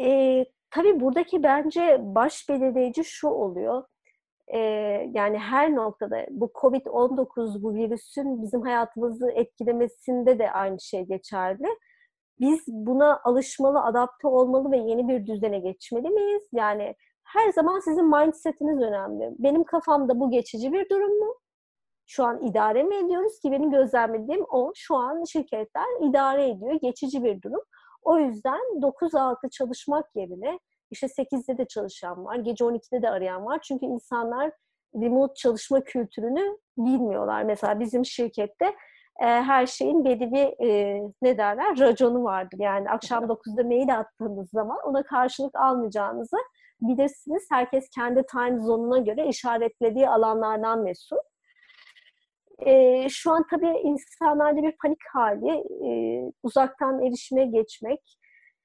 E, 0.00 0.44
tabii 0.70 1.00
buradaki 1.00 1.42
bence 1.42 1.98
baş 2.02 2.48
belirleyici 2.48 3.04
şu 3.04 3.28
oluyor. 3.28 3.84
E, 4.48 4.58
yani 5.14 5.38
her 5.38 5.74
noktada 5.74 6.26
bu 6.30 6.50
COVID-19 6.54 7.62
bu 7.62 7.74
virüsün 7.74 8.42
bizim 8.42 8.62
hayatımızı 8.62 9.30
etkilemesinde 9.30 10.38
de 10.38 10.50
aynı 10.50 10.80
şey 10.80 11.02
geçerli. 11.02 11.66
Biz 12.40 12.60
buna 12.68 13.20
alışmalı, 13.24 13.82
adapte 13.82 14.28
olmalı 14.28 14.72
ve 14.72 14.76
yeni 14.76 15.08
bir 15.08 15.26
düzene 15.26 15.58
geçmeli 15.58 16.08
miyiz? 16.08 16.42
Yani 16.52 16.94
her 17.34 17.52
zaman 17.52 17.80
sizin 17.80 18.04
mindsetiniz 18.04 18.82
önemli. 18.82 19.30
Benim 19.38 19.64
kafamda 19.64 20.20
bu 20.20 20.30
geçici 20.30 20.72
bir 20.72 20.88
durum 20.88 21.18
mu? 21.18 21.34
Şu 22.06 22.24
an 22.24 22.42
idare 22.42 22.82
mi 22.82 22.94
ediyoruz 22.94 23.40
ki 23.40 23.52
benim 23.52 23.70
gözlemlediğim 23.70 24.44
o. 24.50 24.72
Şu 24.74 24.96
an 24.96 25.24
şirketler 25.24 26.08
idare 26.08 26.48
ediyor. 26.48 26.78
Geçici 26.82 27.24
bir 27.24 27.42
durum. 27.42 27.60
O 28.02 28.18
yüzden 28.18 28.60
9-6 28.80 29.50
çalışmak 29.50 30.06
yerine 30.16 30.58
işte 30.90 31.06
8'de 31.06 31.58
de 31.58 31.64
çalışan 31.64 32.24
var, 32.24 32.36
gece 32.36 32.64
12'de 32.64 33.02
de 33.02 33.10
arayan 33.10 33.46
var. 33.46 33.60
Çünkü 33.62 33.86
insanlar 33.86 34.52
remote 34.94 35.34
çalışma 35.34 35.80
kültürünü 35.80 36.58
bilmiyorlar. 36.78 37.42
Mesela 37.42 37.80
bizim 37.80 38.04
şirkette 38.04 38.66
e, 39.20 39.26
her 39.26 39.66
şeyin 39.66 40.04
belli 40.04 40.56
e, 40.62 41.00
ne 41.22 41.38
derler 41.38 41.78
raconu 41.78 42.24
vardır. 42.24 42.58
Yani 42.60 42.90
akşam 42.90 43.24
9'da 43.24 43.64
mail 43.64 43.98
attığınız 43.98 44.50
zaman 44.50 44.78
ona 44.84 45.02
karşılık 45.02 45.54
almayacağınızı 45.54 46.36
bilirsiniz. 46.82 47.46
Herkes 47.50 47.88
kendi 47.94 48.22
time 48.26 48.60
zone'una 48.60 48.98
göre 48.98 49.28
işaretlediği 49.28 50.08
alanlardan 50.08 50.82
mesul. 50.82 51.16
E, 52.66 53.08
şu 53.08 53.30
an 53.32 53.46
tabii 53.50 53.78
insanlarda 53.84 54.62
bir 54.62 54.76
panik 54.82 54.98
hali, 55.12 55.50
e, 55.86 55.90
uzaktan 56.42 57.02
erişime 57.02 57.46
geçmek 57.46 58.00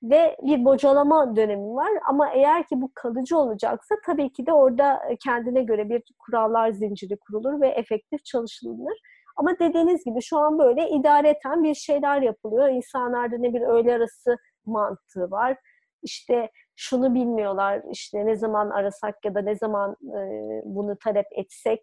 ve 0.04 0.38
bir 0.41 0.65
bocalama 0.65 1.36
dönemi 1.36 1.75
var. 1.75 1.91
Ama 2.10 2.30
eğer 2.30 2.67
ki 2.67 2.82
bu 2.82 2.91
kalıcı 2.95 3.38
olacaksa 3.38 3.95
tabii 4.06 4.34
ki 4.34 4.45
de 4.45 4.54
orada 4.54 5.01
kendine 5.23 5.63
göre 5.63 5.89
bir 5.89 6.04
kurallar 6.19 6.71
zinciri 6.71 7.17
kurulur 7.17 7.62
ve 7.62 7.67
efektif 7.67 8.25
çalışılır. 8.25 8.99
Ama 9.38 9.60
dediğiniz 9.60 10.06
gibi 10.06 10.21
şu 10.21 10.38
an 10.38 10.60
böyle 10.60 10.89
idareten 10.89 11.63
bir 11.63 11.73
şeyler 11.73 12.21
yapılıyor. 12.21 12.69
İnsanlarda 12.69 13.38
ne 13.38 13.54
bir 13.54 13.62
öğle 13.62 13.93
arası 13.93 14.38
mantığı 14.65 15.32
var. 15.32 15.58
İşte 16.04 16.49
şunu 16.76 17.14
bilmiyorlar 17.14 17.82
işte 17.92 18.26
ne 18.26 18.36
zaman 18.36 18.70
arasak 18.70 19.26
ya 19.26 19.36
da 19.36 19.42
ne 19.42 19.56
zaman 19.56 19.92
e, 19.92 20.20
bunu 20.66 20.98
talep 20.98 21.28
etsek 21.32 21.82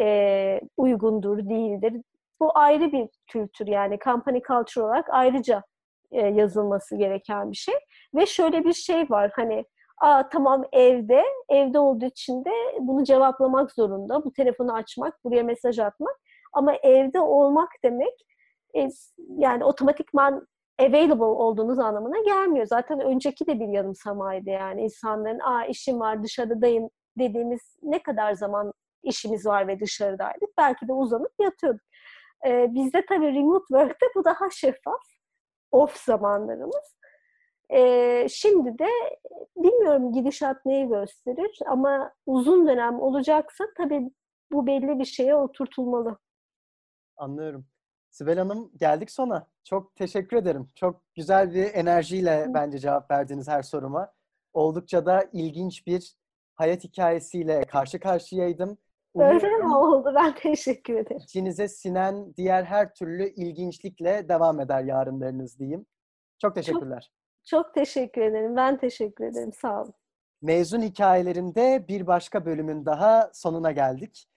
e, 0.00 0.60
uygundur, 0.76 1.38
değildir. 1.38 2.02
Bu 2.40 2.58
ayrı 2.58 2.92
bir 2.92 3.08
kültür 3.26 3.66
yani 3.66 3.98
company 4.04 4.40
culture 4.48 4.84
olarak 4.84 5.06
ayrıca 5.10 5.62
e, 6.12 6.26
yazılması 6.26 6.96
gereken 6.96 7.50
bir 7.50 7.56
şey. 7.56 7.74
Ve 8.14 8.26
şöyle 8.26 8.64
bir 8.64 8.72
şey 8.72 9.10
var 9.10 9.30
hani 9.34 9.64
Aa, 10.00 10.28
tamam 10.28 10.64
evde, 10.72 11.24
evde 11.48 11.78
olduğu 11.78 12.04
için 12.04 12.44
de 12.44 12.50
bunu 12.80 13.04
cevaplamak 13.04 13.72
zorunda. 13.72 14.24
Bu 14.24 14.32
telefonu 14.32 14.74
açmak, 14.74 15.24
buraya 15.24 15.42
mesaj 15.42 15.78
atmak. 15.78 16.16
Ama 16.52 16.74
evde 16.74 17.20
olmak 17.20 17.68
demek 17.84 18.26
e, 18.76 18.88
yani 19.38 19.64
otomatikman 19.64 20.46
available 20.78 21.24
olduğunuz 21.24 21.78
anlamına 21.78 22.20
gelmiyor. 22.24 22.66
Zaten 22.66 23.00
önceki 23.00 23.46
de 23.46 23.60
bir 23.60 23.68
yanılsamaydı 23.68 24.50
yani 24.50 24.82
insanların 24.82 25.38
aa 25.38 25.64
işim 25.64 26.00
var 26.00 26.22
dışarıdayım 26.22 26.90
dediğimiz 27.18 27.76
ne 27.82 28.02
kadar 28.02 28.32
zaman 28.32 28.72
işimiz 29.02 29.46
var 29.46 29.68
ve 29.68 29.80
dışarıdaydık. 29.80 30.48
Belki 30.58 30.88
de 30.88 30.92
uzanıp 30.92 31.32
yatıyorduk. 31.40 31.82
Ee, 32.46 32.74
bizde 32.74 33.06
tabii 33.06 33.34
remote 33.34 33.66
work'te 33.68 34.06
bu 34.14 34.24
daha 34.24 34.50
şeffaf. 34.50 35.02
Off 35.72 35.96
zamanlarımız. 35.96 36.96
Ee, 37.70 38.26
şimdi 38.30 38.78
de 38.78 38.88
bilmiyorum 39.56 40.12
gidişat 40.12 40.66
neyi 40.66 40.88
gösterir 40.88 41.58
ama 41.66 42.12
uzun 42.26 42.68
dönem 42.68 43.00
olacaksa 43.00 43.64
tabii 43.76 44.10
bu 44.52 44.66
belli 44.66 44.98
bir 44.98 45.04
şeye 45.04 45.36
oturtulmalı. 45.36 46.18
Anlıyorum. 47.16 47.66
Sibel 48.16 48.38
Hanım 48.38 48.70
geldik 48.76 49.10
sona. 49.10 49.46
Çok 49.64 49.96
teşekkür 49.96 50.36
ederim. 50.36 50.68
Çok 50.74 51.02
güzel 51.14 51.54
bir 51.54 51.74
enerjiyle 51.74 52.46
bence 52.54 52.78
cevap 52.78 53.10
verdiniz 53.10 53.48
her 53.48 53.62
soruma. 53.62 54.12
Oldukça 54.52 55.06
da 55.06 55.24
ilginç 55.32 55.86
bir 55.86 56.16
hayat 56.54 56.84
hikayesiyle 56.84 57.64
karşı 57.64 58.00
karşıyaydım. 58.00 58.78
Öyle 59.16 59.48
mi 59.48 59.76
oldu? 59.76 60.12
Ben 60.14 60.34
teşekkür 60.34 60.94
ederim. 60.94 61.20
İçinize 61.24 61.68
sinen 61.68 62.34
diğer 62.36 62.64
her 62.64 62.94
türlü 62.94 63.28
ilginçlikle 63.28 64.28
devam 64.28 64.60
eder 64.60 64.84
yarınlarınız 64.84 65.58
diyeyim. 65.58 65.86
Çok 66.38 66.54
teşekkürler. 66.54 67.12
Çok, 67.44 67.64
çok 67.64 67.74
teşekkür 67.74 68.20
ederim. 68.20 68.56
Ben 68.56 68.78
teşekkür 68.78 69.24
ederim. 69.24 69.52
Sağ 69.52 69.82
olun. 69.82 69.94
Mezun 70.42 70.82
hikayelerinde 70.82 71.84
bir 71.88 72.06
başka 72.06 72.46
bölümün 72.46 72.86
daha 72.86 73.30
sonuna 73.32 73.72
geldik. 73.72 74.28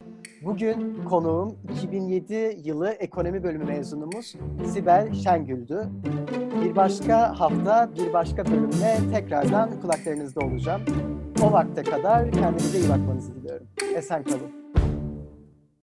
Bugün 0.46 1.04
konuğum 1.04 1.60
2007 1.74 2.58
yılı 2.64 2.90
ekonomi 2.90 3.44
bölümü 3.44 3.64
mezunumuz 3.64 4.36
Sibel 4.74 5.14
Şengül'dü. 5.14 5.90
Bir 6.64 6.76
başka 6.76 7.40
hafta 7.40 7.90
bir 7.96 8.14
başka 8.14 8.46
bölümle 8.46 8.98
tekrardan 9.14 9.82
kulaklarınızda 9.82 10.46
olacağım. 10.46 10.82
O 11.44 11.52
vakte 11.52 11.84
kadar 11.84 12.32
kendinize 12.32 12.80
iyi 12.80 12.90
bakmanızı 12.90 13.36
diliyorum. 13.36 13.68
Esen 13.96 14.24
kalın. 14.24 14.59